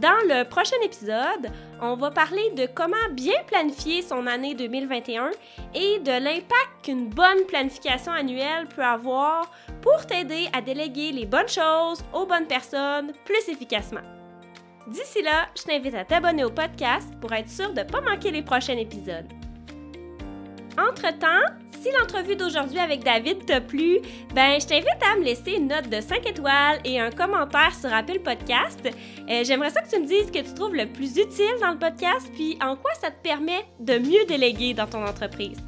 [0.00, 5.30] Dans le prochain épisode, on va parler de comment bien planifier son année 2021
[5.74, 11.48] et de l'impact qu'une bonne planification annuelle peut avoir pour t'aider à déléguer les bonnes
[11.48, 14.02] choses aux bonnes personnes plus efficacement.
[14.86, 18.30] D'ici là, je t'invite à t'abonner au podcast pour être sûr de ne pas manquer
[18.30, 19.26] les prochains épisodes.
[20.78, 21.42] Entre-temps,
[21.80, 23.98] si l'entrevue d'aujourd'hui avec David t'a plu,
[24.34, 27.92] ben je t'invite à me laisser une note de 5 étoiles et un commentaire sur
[27.92, 28.88] Apple Podcast.
[29.28, 31.70] Euh, j'aimerais ça que tu me dises ce que tu trouves le plus utile dans
[31.70, 35.58] le podcast, puis en quoi ça te permet de mieux déléguer dans ton entreprise.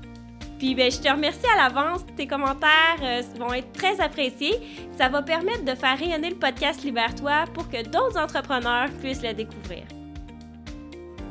[0.58, 2.04] Puis ben, je te remercie à l'avance.
[2.16, 4.54] Tes commentaires euh, vont être très appréciés.
[4.98, 9.32] Ça va permettre de faire rayonner le podcast Libère-toi pour que d'autres entrepreneurs puissent le
[9.32, 9.84] découvrir.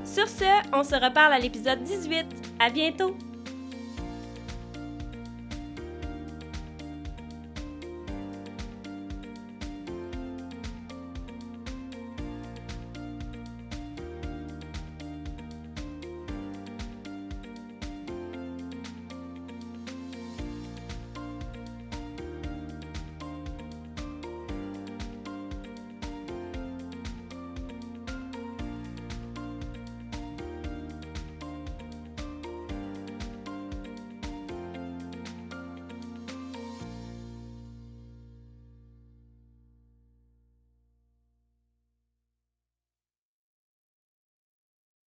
[0.04, 2.26] Sur ce, on se reparle à l'épisode 18.
[2.60, 3.16] À bientôt!